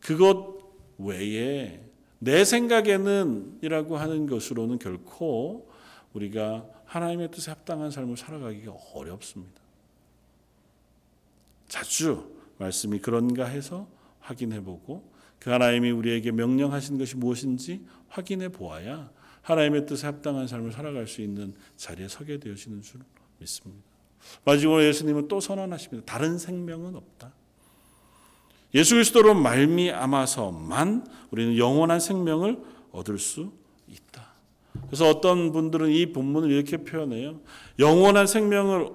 그것 0.00 0.56
외에 0.98 1.80
내 2.18 2.44
생각에는 2.44 3.58
이라고 3.62 3.98
하는 3.98 4.26
것으로는 4.26 4.78
결코 4.78 5.70
우리가 6.14 6.64
하나님의 6.86 7.30
뜻에 7.30 7.50
합당한 7.50 7.90
삶을 7.90 8.16
살아가기가 8.16 8.72
어렵습니다. 8.94 9.60
자주 11.68 12.35
말씀이 12.58 12.98
그런가 12.98 13.44
해서 13.44 13.88
확인해 14.20 14.62
보고 14.62 15.10
그 15.38 15.50
하나님이 15.50 15.90
우리에게 15.90 16.32
명령하신 16.32 16.98
것이 16.98 17.16
무엇인지 17.16 17.84
확인해 18.08 18.48
보아야 18.48 19.10
하나님의 19.42 19.86
뜻에 19.86 20.06
합당한 20.06 20.46
삶을 20.46 20.72
살아갈 20.72 21.06
수 21.06 21.22
있는 21.22 21.54
자리에 21.76 22.08
서게 22.08 22.38
되어지는 22.38 22.82
줄 22.82 23.00
믿습니다. 23.38 23.84
마지막으로 24.44 24.84
예수님은 24.84 25.28
또 25.28 25.40
선언하십니다. 25.40 26.04
다른 26.04 26.38
생명은 26.38 26.96
없다. 26.96 27.32
예수 28.74 28.94
그리스도로 28.94 29.34
말미암아서만 29.34 31.06
우리는 31.30 31.56
영원한 31.56 32.00
생명을 32.00 32.58
얻을 32.90 33.18
수 33.18 33.52
있다. 33.88 34.34
그래서 34.86 35.08
어떤 35.08 35.52
분들은 35.52 35.90
이 35.90 36.12
본문을 36.12 36.50
이렇게 36.50 36.78
표현해요. 36.78 37.40
영원한 37.78 38.26
생명을 38.26 38.88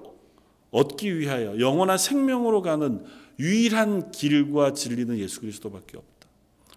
얻기 0.70 1.18
위하여 1.18 1.58
영원한 1.58 1.98
생명으로 1.98 2.62
가는 2.62 3.04
유일한 3.38 4.10
길과 4.10 4.74
진리는 4.74 5.18
예수 5.18 5.40
그리스도밖에 5.40 5.96
없다. 5.96 6.28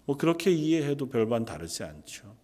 뭐 0.04 0.16
그렇게 0.16 0.50
이해해도 0.50 1.08
별반 1.08 1.44
다르지 1.44 1.82
않죠. 1.82 2.34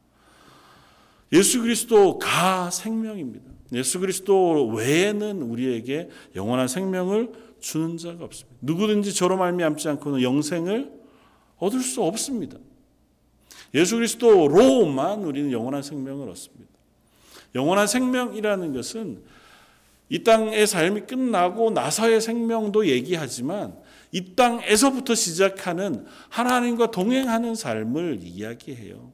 예수 1.32 1.62
그리스도가 1.62 2.70
생명입니다. 2.70 3.50
예수 3.72 4.00
그리스도 4.00 4.66
외에는 4.68 5.42
우리에게 5.42 6.10
영원한 6.36 6.68
생명을 6.68 7.32
주는 7.60 7.96
자가 7.96 8.24
없습니다. 8.24 8.58
누구든지 8.60 9.14
저로 9.14 9.36
말미암지 9.36 9.88
않고는 9.88 10.22
영생을 10.22 10.92
얻을 11.58 11.80
수 11.80 12.02
없습니다. 12.02 12.58
예수 13.74 13.96
그리스도로만 13.96 15.24
우리는 15.24 15.50
영원한 15.52 15.82
생명을 15.82 16.28
얻습니다. 16.28 16.70
영원한 17.54 17.86
생명이라는 17.86 18.74
것은 18.74 19.22
이 20.12 20.22
땅의 20.24 20.66
삶이 20.66 21.06
끝나고 21.06 21.70
나서의 21.70 22.20
생명도 22.20 22.86
얘기하지만 22.86 23.74
이 24.10 24.34
땅에서부터 24.34 25.14
시작하는 25.14 26.04
하나님과 26.28 26.90
동행하는 26.90 27.54
삶을 27.54 28.18
이야기해요. 28.22 29.10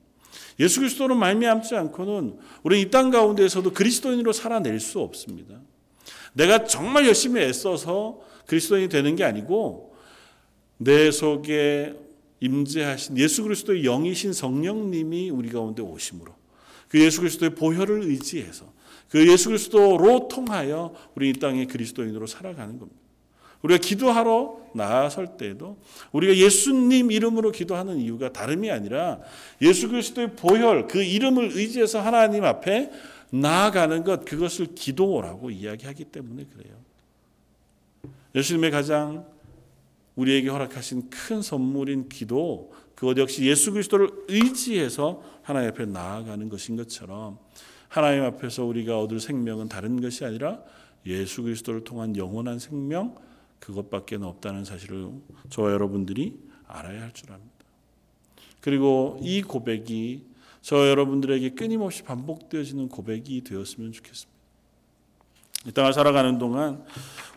예수 0.58 0.80
그리스도로 0.80 1.14
말미암지 1.14 1.76
않고는 1.76 2.38
우리 2.64 2.80
이 2.80 2.90
땅 2.90 3.10
가운데에서도 3.10 3.72
그리스도인으로 3.74 4.32
살아낼 4.32 4.80
수 4.80 4.98
없습니다. 4.98 5.60
내가 6.32 6.64
정말 6.64 7.06
열심히 7.06 7.42
애써서 7.42 8.18
그리스도인이 8.46 8.88
되는 8.88 9.14
게 9.14 9.22
아니고 9.22 9.94
내 10.78 11.12
속에 11.12 11.94
임재하신 12.40 13.18
예수 13.18 13.44
그리스도의 13.44 13.82
영이신 13.84 14.32
성령님이 14.32 15.30
우리 15.30 15.48
가운데 15.50 15.80
오심으로 15.80 16.34
그 16.88 17.00
예수 17.00 17.20
그리스도의 17.20 17.54
보혈을 17.54 18.02
의지해서 18.02 18.76
그 19.08 19.26
예수 19.30 19.48
그리스도로 19.48 20.28
통하여 20.28 20.94
우리 21.14 21.30
이 21.30 21.32
땅의 21.32 21.66
그리스도인으로 21.66 22.26
살아가는 22.26 22.78
겁니다. 22.78 23.00
우리가 23.62 23.80
기도하러 23.80 24.58
나설 24.74 25.36
때에도 25.36 25.78
우리가 26.12 26.36
예수님 26.36 27.10
이름으로 27.10 27.50
기도하는 27.50 27.98
이유가 27.98 28.32
다름이 28.32 28.70
아니라 28.70 29.18
예수 29.62 29.88
그리스도의 29.88 30.36
보혈 30.36 30.86
그 30.86 31.02
이름을 31.02 31.50
의지해서 31.54 32.00
하나님 32.00 32.44
앞에 32.44 32.90
나아가는 33.30 34.04
것 34.04 34.24
그것을 34.24 34.74
기도라고 34.74 35.50
이야기하기 35.50 36.04
때문에 36.04 36.46
그래요. 36.54 36.76
예수님의 38.34 38.70
가장 38.70 39.26
우리에게 40.14 40.48
허락하신 40.48 41.10
큰 41.10 41.42
선물인 41.42 42.08
기도 42.08 42.72
그것 42.94 43.16
역시 43.18 43.44
예수 43.44 43.72
그리스도를 43.72 44.10
의지해서 44.28 45.22
하나님 45.42 45.70
앞에 45.70 45.86
나아가는 45.86 46.48
것인 46.48 46.76
것처럼 46.76 47.38
하나님 47.88 48.22
앞에서 48.24 48.64
우리가 48.64 49.00
얻을 49.00 49.20
생명은 49.20 49.68
다른 49.68 50.00
것이 50.00 50.24
아니라 50.24 50.62
예수 51.06 51.42
그리스도를 51.42 51.84
통한 51.84 52.16
영원한 52.16 52.58
생명 52.58 53.14
그것밖에 53.60 54.16
없다는 54.16 54.64
사실을 54.64 55.10
저와 55.48 55.72
여러분들이 55.72 56.38
알아야 56.66 57.02
할 57.02 57.12
줄 57.12 57.32
압니다. 57.32 57.52
그리고 58.60 59.18
이 59.22 59.42
고백이 59.42 60.26
저 60.60 60.88
여러분들에게 60.88 61.50
끊임없이 61.50 62.02
반복되어지는 62.02 62.88
고백이 62.88 63.42
되었으면 63.44 63.92
좋겠습니다. 63.92 64.38
이 65.66 65.72
땅을 65.72 65.92
살아가는 65.92 66.38
동안 66.38 66.84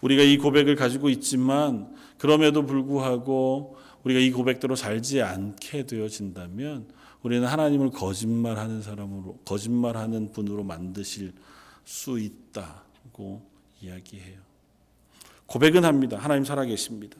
우리가 0.01 0.23
이 0.23 0.37
고백을 0.37 0.75
가지고 0.75 1.09
있지만 1.09 1.95
그럼에도 2.17 2.65
불구하고 2.65 3.77
우리가 4.03 4.19
이 4.19 4.31
고백대로 4.31 4.75
살지 4.75 5.21
않게 5.21 5.85
되어진다면 5.85 6.87
우리는 7.23 7.47
하나님을 7.47 7.91
거짓말하는 7.91 8.81
사람으로 8.81 9.39
거짓말하는 9.45 10.31
분으로 10.31 10.63
만드실 10.63 11.33
수 11.85 12.19
있다고 12.19 13.41
이야기해요. 13.81 14.39
고백은 15.45 15.85
합니다. 15.85 16.17
하나님 16.17 16.45
살아계십니다. 16.45 17.17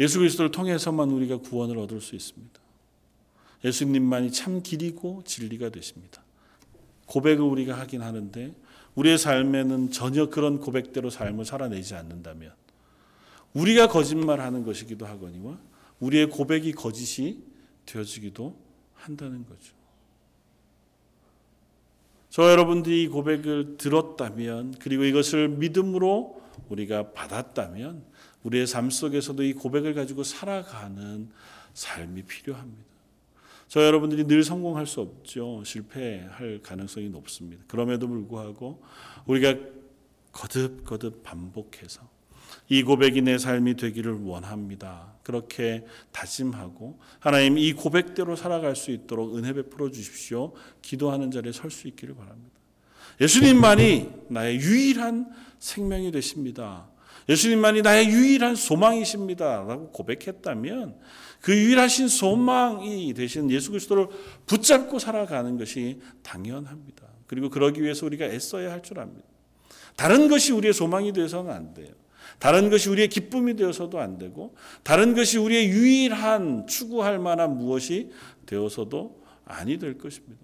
예수 0.00 0.18
그리스도를 0.18 0.50
통해서만 0.50 1.10
우리가 1.10 1.38
구원을 1.38 1.78
얻을 1.78 2.00
수 2.00 2.16
있습니다. 2.16 2.60
예수님만이 3.64 4.32
참 4.32 4.62
길이고 4.62 5.22
진리가 5.24 5.68
되십니다. 5.68 6.22
고백을 7.06 7.44
우리가 7.44 7.78
하긴 7.78 8.02
하는데 8.02 8.54
우리의 8.94 9.18
삶에는 9.18 9.90
전혀 9.90 10.28
그런 10.28 10.58
고백대로 10.58 11.10
삶을 11.10 11.44
살아내지 11.44 11.94
않는다면 11.94 12.52
우리가 13.54 13.88
거짓말하는 13.88 14.64
것이기도 14.64 15.06
하거니와 15.06 15.58
우리의 16.00 16.30
고백이 16.30 16.72
거짓이 16.72 17.38
되어지기도 17.86 18.56
한다는 18.94 19.44
거죠. 19.46 19.74
저 22.30 22.50
여러분들이 22.50 23.02
이 23.02 23.08
고백을 23.08 23.76
들었다면 23.76 24.76
그리고 24.80 25.04
이것을 25.04 25.48
믿음으로 25.48 26.40
우리가 26.68 27.12
받았다면 27.12 28.04
우리의 28.44 28.66
삶 28.66 28.90
속에서도 28.90 29.42
이 29.42 29.52
고백을 29.52 29.94
가지고 29.94 30.24
살아가는 30.24 31.30
삶이 31.74 32.22
필요합니다. 32.22 32.92
저 33.68 33.84
여러분들이 33.84 34.24
늘 34.26 34.44
성공할 34.44 34.86
수 34.86 35.00
없죠. 35.00 35.62
실패할 35.64 36.60
가능성이 36.62 37.08
높습니다. 37.08 37.64
그럼에도 37.68 38.06
불구하고 38.08 38.82
우리가 39.26 39.54
거듭거듭 40.32 41.22
반복해서 41.22 42.08
이 42.72 42.82
고백이 42.82 43.20
내 43.20 43.36
삶이 43.36 43.74
되기를 43.74 44.22
원합니다. 44.22 45.12
그렇게 45.22 45.84
다짐하고 46.10 46.98
하나님 47.18 47.58
이 47.58 47.74
고백대로 47.74 48.34
살아갈 48.34 48.76
수 48.76 48.90
있도록 48.92 49.36
은혜 49.36 49.52
베풀어 49.52 49.90
주십시오. 49.90 50.54
기도하는 50.80 51.30
자리에 51.30 51.52
설 51.52 51.70
수 51.70 51.86
있기를 51.88 52.14
바랍니다. 52.14 52.58
예수님만이 53.20 54.08
나의 54.28 54.56
유일한 54.56 55.30
생명이 55.58 56.12
되십니다. 56.12 56.88
예수님만이 57.28 57.82
나의 57.82 58.08
유일한 58.08 58.54
소망이십니다. 58.54 59.64
라고 59.68 59.90
고백했다면 59.90 60.98
그 61.42 61.54
유일하신 61.54 62.08
소망이 62.08 63.12
되신 63.12 63.50
예수 63.50 63.70
그리스도를 63.70 64.08
붙잡고 64.46 64.98
살아가는 64.98 65.58
것이 65.58 66.00
당연합니다. 66.22 67.06
그리고 67.26 67.50
그러기 67.50 67.82
위해서 67.82 68.06
우리가 68.06 68.24
애써야 68.24 68.72
할 68.72 68.80
줄 68.80 68.98
압니다. 68.98 69.28
다른 69.94 70.28
것이 70.28 70.52
우리의 70.52 70.72
소망이 70.72 71.12
되어서는 71.12 71.50
안 71.52 71.74
돼요. 71.74 72.01
다른 72.42 72.70
것이 72.70 72.88
우리의 72.88 73.06
기쁨이 73.06 73.54
되어서도 73.54 74.00
안 74.00 74.18
되고 74.18 74.52
다른 74.82 75.14
것이 75.14 75.38
우리의 75.38 75.68
유일한 75.68 76.66
추구할 76.66 77.20
만한 77.20 77.56
무엇이 77.56 78.10
되어서도 78.46 79.22
아니 79.44 79.78
될 79.78 79.96
것입니다. 79.96 80.42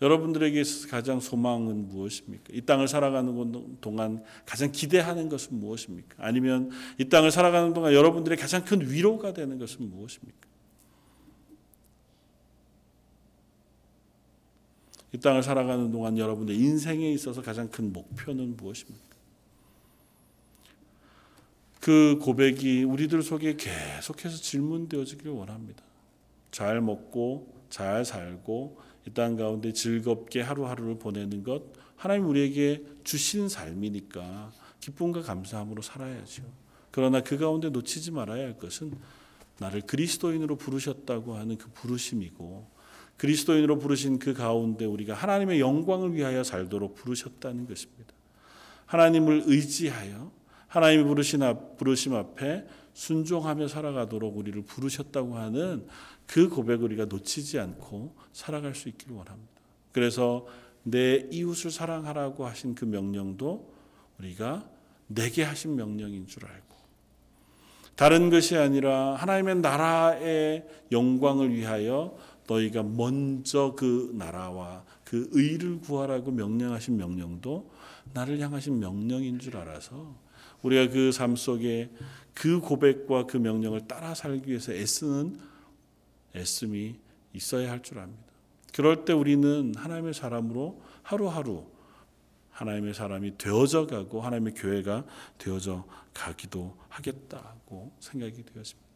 여러분들에게 0.00 0.58
있어서 0.58 0.88
가장 0.88 1.20
소망은 1.20 1.88
무엇입니까? 1.88 2.44
이 2.52 2.62
땅을 2.62 2.88
살아가는 2.88 3.76
동안 3.82 4.24
가장 4.46 4.72
기대하는 4.72 5.28
것은 5.28 5.60
무엇입니까? 5.60 6.14
아니면 6.16 6.70
이 6.96 7.06
땅을 7.10 7.30
살아가는 7.30 7.74
동안 7.74 7.92
여러분들의 7.92 8.38
가장 8.38 8.64
큰 8.64 8.90
위로가 8.90 9.34
되는 9.34 9.58
것은 9.58 9.90
무엇입니까? 9.90 10.48
이 15.12 15.18
땅을 15.18 15.42
살아가는 15.42 15.92
동안 15.92 16.16
여러분의 16.16 16.56
인생에 16.56 17.12
있어서 17.12 17.42
가장 17.42 17.68
큰 17.68 17.92
목표는 17.92 18.56
무엇입니까? 18.56 19.17
그 21.88 22.18
고백이 22.20 22.84
우리들 22.84 23.22
속에 23.22 23.56
계속해서 23.56 24.36
질문되어지기를 24.36 25.32
원합니다. 25.32 25.82
잘 26.50 26.82
먹고 26.82 27.48
잘 27.70 28.04
살고 28.04 28.78
이 29.06 29.14
땅 29.14 29.36
가운데 29.36 29.72
즐겁게 29.72 30.42
하루하루를 30.42 30.98
보내는 30.98 31.42
것 31.44 31.62
하나님 31.96 32.26
우리에게 32.26 32.84
주신 33.04 33.48
삶이니까 33.48 34.52
기쁨과 34.80 35.22
감사함으로 35.22 35.80
살아야죠. 35.80 36.42
그러나 36.90 37.22
그 37.22 37.38
가운데 37.38 37.70
놓치지 37.70 38.10
말아야 38.10 38.44
할 38.44 38.58
것은 38.58 38.92
나를 39.58 39.80
그리스도인으로 39.80 40.56
부르셨다고 40.56 41.36
하는 41.36 41.56
그 41.56 41.70
부르심이고 41.70 42.66
그리스도인으로 43.16 43.78
부르신 43.78 44.18
그 44.18 44.34
가운데 44.34 44.84
우리가 44.84 45.14
하나님의 45.14 45.58
영광을 45.58 46.14
위하여 46.14 46.44
살도록 46.44 46.96
부르셨다는 46.96 47.66
것입니다. 47.66 48.12
하나님을 48.84 49.44
의지하여 49.46 50.36
하나님이 50.68 51.04
부르신 51.04 51.42
앞, 51.42 51.76
부르심 51.76 52.14
앞에 52.14 52.66
순종하며 52.94 53.68
살아가도록 53.68 54.36
우리를 54.36 54.62
부르셨다고 54.62 55.36
하는 55.36 55.86
그 56.26 56.48
고백을 56.48 56.84
우리가 56.84 57.06
놓치지 57.06 57.58
않고 57.58 58.14
살아갈 58.32 58.74
수 58.74 58.88
있기를 58.88 59.16
원합니다. 59.16 59.52
그래서 59.92 60.46
내 60.82 61.26
이웃을 61.30 61.70
사랑하라고 61.70 62.46
하신 62.46 62.74
그 62.74 62.84
명령도 62.84 63.72
우리가 64.18 64.68
내게 65.06 65.42
하신 65.42 65.74
명령인 65.76 66.26
줄 66.26 66.44
알고 66.46 66.76
다른 67.96 68.30
것이 68.30 68.56
아니라 68.56 69.14
하나님의 69.14 69.56
나라의 69.56 70.66
영광을 70.92 71.52
위하여 71.52 72.16
너희가 72.46 72.82
먼저 72.82 73.74
그 73.76 74.12
나라와 74.14 74.84
그 75.04 75.28
의를 75.32 75.80
구하라고 75.80 76.30
명령하신 76.30 76.96
명령도 76.96 77.70
나를 78.14 78.38
향하신 78.40 78.78
명령인 78.78 79.38
줄 79.38 79.56
알아서 79.56 80.14
우리가 80.62 80.88
그 80.92 81.10
삶 81.10 81.36
속에 81.36 81.90
그 82.34 82.60
고백과 82.60 83.26
그 83.26 83.36
명령을 83.36 83.86
따라 83.88 84.14
살기 84.14 84.48
위해서 84.50 84.72
애쓰는 84.72 85.38
애씀이 86.34 86.96
있어야 87.34 87.70
할 87.70 87.82
줄 87.82 87.98
압니다. 87.98 88.22
그럴 88.74 89.04
때 89.04 89.12
우리는 89.12 89.74
하나님의 89.76 90.14
사람으로 90.14 90.80
하루하루 91.02 91.64
하나님의 92.50 92.94
사람이 92.94 93.38
되어져 93.38 93.86
가고 93.86 94.20
하나님의 94.20 94.54
교회가 94.54 95.04
되어져 95.38 95.84
가기도 96.12 96.76
하겠다고 96.88 97.92
생각이 98.00 98.44
되었습니다. 98.44 98.88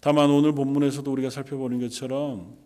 다만 0.00 0.30
오늘 0.30 0.52
본문에서도 0.54 1.10
우리가 1.10 1.30
살펴보는 1.30 1.80
것처럼 1.80 2.56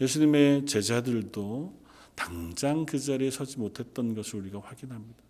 예수님의 0.00 0.66
제자들도 0.66 1.74
당장 2.14 2.86
그 2.86 2.98
자리에 2.98 3.30
서지 3.30 3.58
못했던 3.58 4.14
것을 4.14 4.40
우리가 4.40 4.60
확인합니다. 4.60 5.25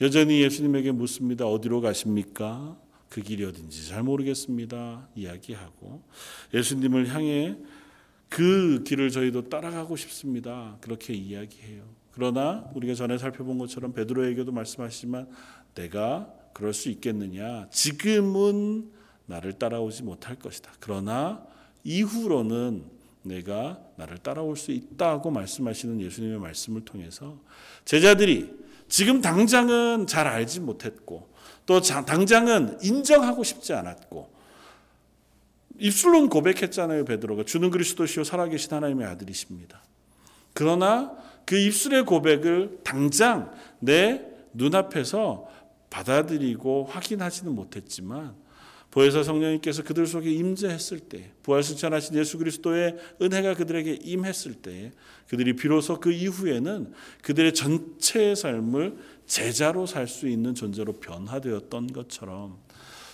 여전히 0.00 0.42
예수님에게 0.42 0.92
묻습니다. 0.92 1.46
어디로 1.46 1.80
가십니까? 1.80 2.78
그 3.08 3.20
길이 3.22 3.44
어딘지 3.44 3.88
잘 3.88 4.02
모르겠습니다. 4.02 5.08
이야기하고 5.16 6.02
예수님을 6.54 7.08
향해 7.08 7.56
그 8.28 8.84
길을 8.84 9.10
저희도 9.10 9.48
따라가고 9.48 9.96
싶습니다. 9.96 10.76
그렇게 10.80 11.14
이야기해요. 11.14 11.82
그러나 12.12 12.70
우리가 12.74 12.94
전에 12.94 13.16
살펴본 13.16 13.58
것처럼 13.58 13.92
베드로에게도 13.92 14.52
말씀하시지만 14.52 15.28
내가 15.74 16.32
그럴 16.52 16.74
수 16.74 16.90
있겠느냐? 16.90 17.68
지금은 17.70 18.90
나를 19.26 19.54
따라오지 19.54 20.02
못할 20.02 20.36
것이다. 20.36 20.72
그러나 20.80 21.44
이후로는 21.84 22.84
내가 23.22 23.80
나를 23.96 24.18
따라올 24.18 24.56
수 24.56 24.72
있다고 24.72 25.30
말씀하시는 25.30 26.00
예수님의 26.00 26.38
말씀을 26.40 26.84
통해서 26.84 27.38
제자들이 27.84 28.67
지금 28.88 29.20
당장은 29.20 30.06
잘 30.06 30.26
알지 30.26 30.60
못했고 30.60 31.28
또 31.66 31.80
당장은 31.80 32.78
인정하고 32.82 33.44
싶지 33.44 33.74
않았고 33.74 34.32
입술로는 35.78 36.28
고백했잖아요 36.28 37.04
베드로가 37.04 37.44
주는 37.44 37.70
그리스도시요 37.70 38.24
살아계신 38.24 38.72
하나님의 38.72 39.06
아들이십니다. 39.06 39.82
그러나 40.54 41.12
그 41.44 41.56
입술의 41.56 42.04
고백을 42.04 42.80
당장 42.82 43.52
내 43.78 44.22
눈앞에서 44.52 45.48
받아들이고 45.90 46.86
확인하지는 46.86 47.54
못했지만 47.54 48.34
보혜사 48.90 49.22
성령님께서 49.22 49.82
그들 49.82 50.06
속에 50.06 50.30
임재했을 50.30 51.00
때 51.00 51.30
부활승천하신 51.42 52.16
예수 52.16 52.38
그리스도의 52.38 52.96
은혜가 53.20 53.54
그들에게 53.54 53.98
임했을 54.02 54.54
때 54.54 54.92
그들이 55.28 55.56
비로소 55.56 56.00
그 56.00 56.10
이후에는 56.10 56.92
그들의 57.22 57.52
전체의 57.52 58.34
삶을 58.34 58.96
제자로 59.26 59.84
살 59.86 60.06
수 60.08 60.26
있는 60.26 60.54
존재로 60.54 60.94
변화되었던 60.94 61.92
것처럼 61.92 62.58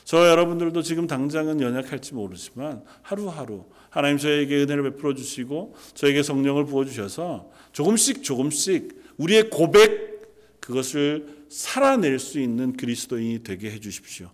저 0.04 0.28
여러분들도 0.28 0.82
지금 0.82 1.06
당장은 1.06 1.60
연약할지 1.60 2.14
모르지만 2.14 2.84
하루하루 3.02 3.64
하나님 3.90 4.18
저에게 4.18 4.62
은혜를 4.62 4.82
베풀어 4.92 5.14
주시고 5.14 5.74
저에게 5.94 6.22
성령을 6.22 6.66
부어 6.66 6.84
주셔서 6.84 7.50
조금씩 7.72 8.22
조금씩 8.22 9.02
우리의 9.16 9.50
고백 9.50 10.60
그것을 10.60 11.44
살아낼 11.48 12.18
수 12.18 12.38
있는 12.38 12.76
그리스도인이 12.76 13.42
되게 13.42 13.70
해 13.70 13.80
주십시오. 13.80 14.30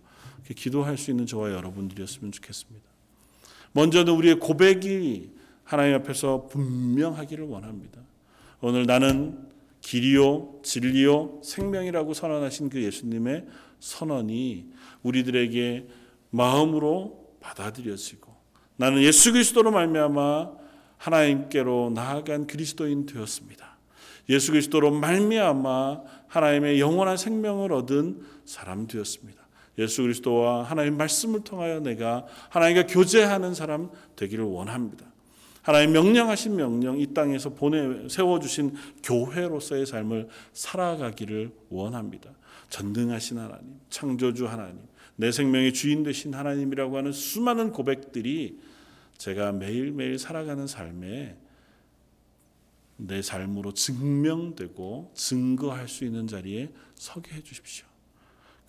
기도할 0.53 0.97
수 0.97 1.11
있는 1.11 1.25
저와 1.25 1.51
여러분들이었으면 1.51 2.31
좋겠습니다. 2.31 2.85
먼저는 3.73 4.13
우리의 4.13 4.39
고백이 4.39 5.31
하나님 5.63 5.95
앞에서 5.95 6.47
분명하기를 6.47 7.45
원합니다. 7.45 8.01
오늘 8.59 8.85
나는 8.85 9.49
길이요, 9.81 10.59
진리요, 10.63 11.41
생명이라고 11.43 12.13
선언하신 12.13 12.69
그 12.69 12.83
예수님의 12.83 13.45
선언이 13.79 14.65
우리들에게 15.03 15.87
마음으로 16.29 17.35
받아들여지고 17.39 18.31
나는 18.77 19.01
예수 19.01 19.31
그리스도로 19.31 19.71
말미암아 19.71 20.51
하나님께로 20.97 21.91
나아간 21.95 22.45
그리스도인 22.45 23.05
되었습니다. 23.07 23.77
예수 24.29 24.51
그리스도로 24.51 24.91
말미암아 24.91 26.01
하나님의 26.27 26.79
영원한 26.79 27.17
생명을 27.17 27.73
얻은 27.73 28.21
사람 28.45 28.87
되었습니다. 28.87 29.40
예수 29.77 30.01
그리스도와 30.01 30.63
하나님 30.63 30.97
말씀을 30.97 31.43
통하여 31.43 31.79
내가 31.79 32.25
하나님과 32.49 32.87
교제하는 32.87 33.53
사람 33.53 33.89
되기를 34.15 34.43
원합니다. 34.43 35.05
하나님 35.61 35.91
명령하신 35.91 36.55
명령 36.55 36.99
이 36.99 37.13
땅에서 37.13 37.51
보내 37.51 38.07
세워 38.09 38.39
주신 38.39 38.75
교회로서의 39.03 39.85
삶을 39.85 40.27
살아가기를 40.53 41.51
원합니다. 41.69 42.31
전능하신 42.69 43.37
하나님, 43.37 43.79
창조주 43.89 44.47
하나님, 44.47 44.79
내 45.15 45.31
생명의 45.31 45.73
주인 45.73 46.03
되신 46.03 46.33
하나님이라고 46.33 46.97
하는 46.97 47.11
수많은 47.11 47.71
고백들이 47.71 48.59
제가 49.17 49.51
매일매일 49.51 50.17
살아가는 50.17 50.65
삶에 50.65 51.37
내 52.97 53.21
삶으로 53.21 53.73
증명되고 53.73 55.11
증거할 55.13 55.87
수 55.87 56.05
있는 56.05 56.27
자리에 56.27 56.71
서게 56.95 57.35
해 57.35 57.43
주십시오. 57.43 57.90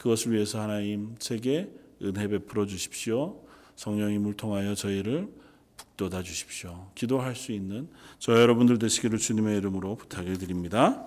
그것을 0.02 0.32
위해서 0.32 0.60
하나님 0.60 1.14
제게 1.20 1.70
은혜 2.02 2.26
베풀어 2.26 2.66
주십시오. 2.66 3.40
성령님을 3.76 4.34
통하여 4.34 4.74
저희를 4.74 5.28
북돋아 5.76 6.24
주십시오. 6.24 6.88
기도할 6.96 7.36
수 7.36 7.52
있는 7.52 7.88
저 8.18 8.32
여러분들 8.32 8.80
되시기를 8.80 9.20
주님의 9.20 9.58
이름으로 9.58 9.94
부탁을 9.94 10.38
드립니다. 10.38 11.04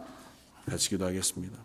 같이 0.65 0.89
기도하겠습니다. 0.89 1.57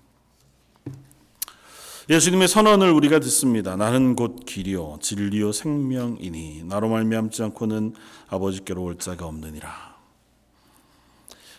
예수님의 2.10 2.48
선언을 2.48 2.90
우리가 2.90 3.20
듣습니다. 3.20 3.76
나는 3.76 4.16
곧 4.16 4.44
길이요 4.44 4.98
진리요 5.00 5.52
생명이니 5.52 6.64
나로 6.64 6.88
말미암지 6.88 7.44
않고는 7.44 7.94
아버지께로 8.26 8.82
올 8.82 8.98
자가 8.98 9.26
없느니라. 9.26 9.96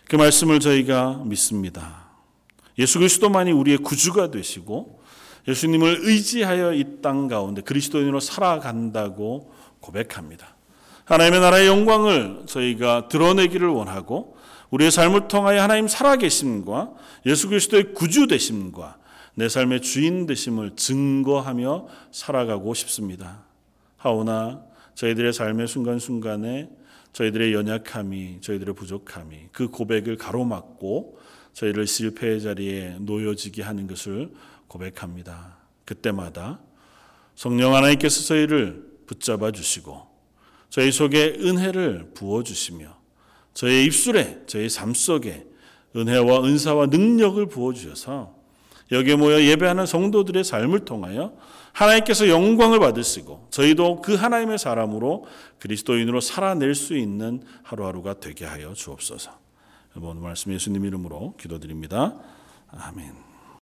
그 0.10 0.18
말씀을 0.18 0.60
저희가 0.60 1.24
믿습니다. 1.24 2.10
예수 2.78 3.00
그리스도만이 3.00 3.54
우리의 3.54 3.78
구주가 3.78 4.32
되시고 4.32 5.01
예수님을 5.48 6.00
의지하여 6.02 6.74
이 6.74 7.02
땅 7.02 7.28
가운데 7.28 7.62
그리스도인으로 7.62 8.20
살아간다고 8.20 9.52
고백합니다. 9.80 10.56
하나님의 11.06 11.40
나라의 11.40 11.68
영광을 11.68 12.44
저희가 12.46 13.08
드러내기를 13.08 13.68
원하고 13.68 14.38
우리의 14.70 14.92
삶을 14.92 15.28
통하여 15.28 15.62
하나님 15.62 15.88
살아계심과 15.88 16.94
예수 17.26 17.50
그리스도의 17.50 17.94
구주 17.94 18.28
되심과 18.28 18.98
내 19.34 19.50
삶의 19.50 19.82
주인 19.82 20.26
되심을 20.26 20.76
증거하며 20.76 21.88
살아가고 22.12 22.74
싶습니다. 22.74 23.44
하오나 23.98 24.62
저희들의 24.96 25.34
삶의 25.34 25.68
순간순간에 25.68 26.70
저희들의 27.14 27.54
연약함이 27.54 28.42
저희들의 28.42 28.76
부족함이 28.76 29.38
그 29.52 29.68
고백을 29.70 30.18
가로막고 30.18 31.20
저희를 31.54 31.88
실패의 31.88 32.42
자리에 32.42 32.98
놓여지게 33.00 33.64
하는 33.64 33.88
것을 33.88 34.32
고백합니다. 34.72 35.58
그때마다 35.84 36.60
성령 37.36 37.76
하나님께서 37.76 38.24
저희를 38.24 38.90
붙잡아 39.06 39.52
주시고 39.52 40.08
저희 40.70 40.92
속에 40.92 41.36
은혜를 41.40 42.12
부어 42.14 42.44
주시며 42.44 42.96
저희 43.54 43.86
입술에 43.86 44.44
저희 44.48 44.70
삶 44.70 44.94
속에 44.94 45.46
은혜와 45.96 46.46
은사와 46.46 46.86
능력을 46.86 47.46
부어 47.48 47.74
주셔서 47.74 48.40
여기에 48.94 49.16
모여 49.16 49.42
예배하는 49.42 49.86
성도들의 49.86 50.44
삶을 50.46 50.86
통하여 50.86 51.36
하나님께서 51.74 52.30
영광을 52.30 52.80
받으시고 52.80 53.48
저희도 53.52 54.02
그 54.02 54.16
하나님의 54.16 54.58
사람으로 54.58 55.26
그리스도인으로 55.60 56.22
살아낼 56.22 56.76
수 56.76 56.96
있는 56.98 57.44
하루하루가 57.64 58.20
되게 58.20 58.46
하여 58.46 58.74
주옵소서. 58.74 59.32
오늘 59.98 60.22
말씀 60.22 60.54
예수님 60.54 60.86
이름으로 60.86 61.36
기도드립니다. 61.38 62.16
아멘. 62.70 63.31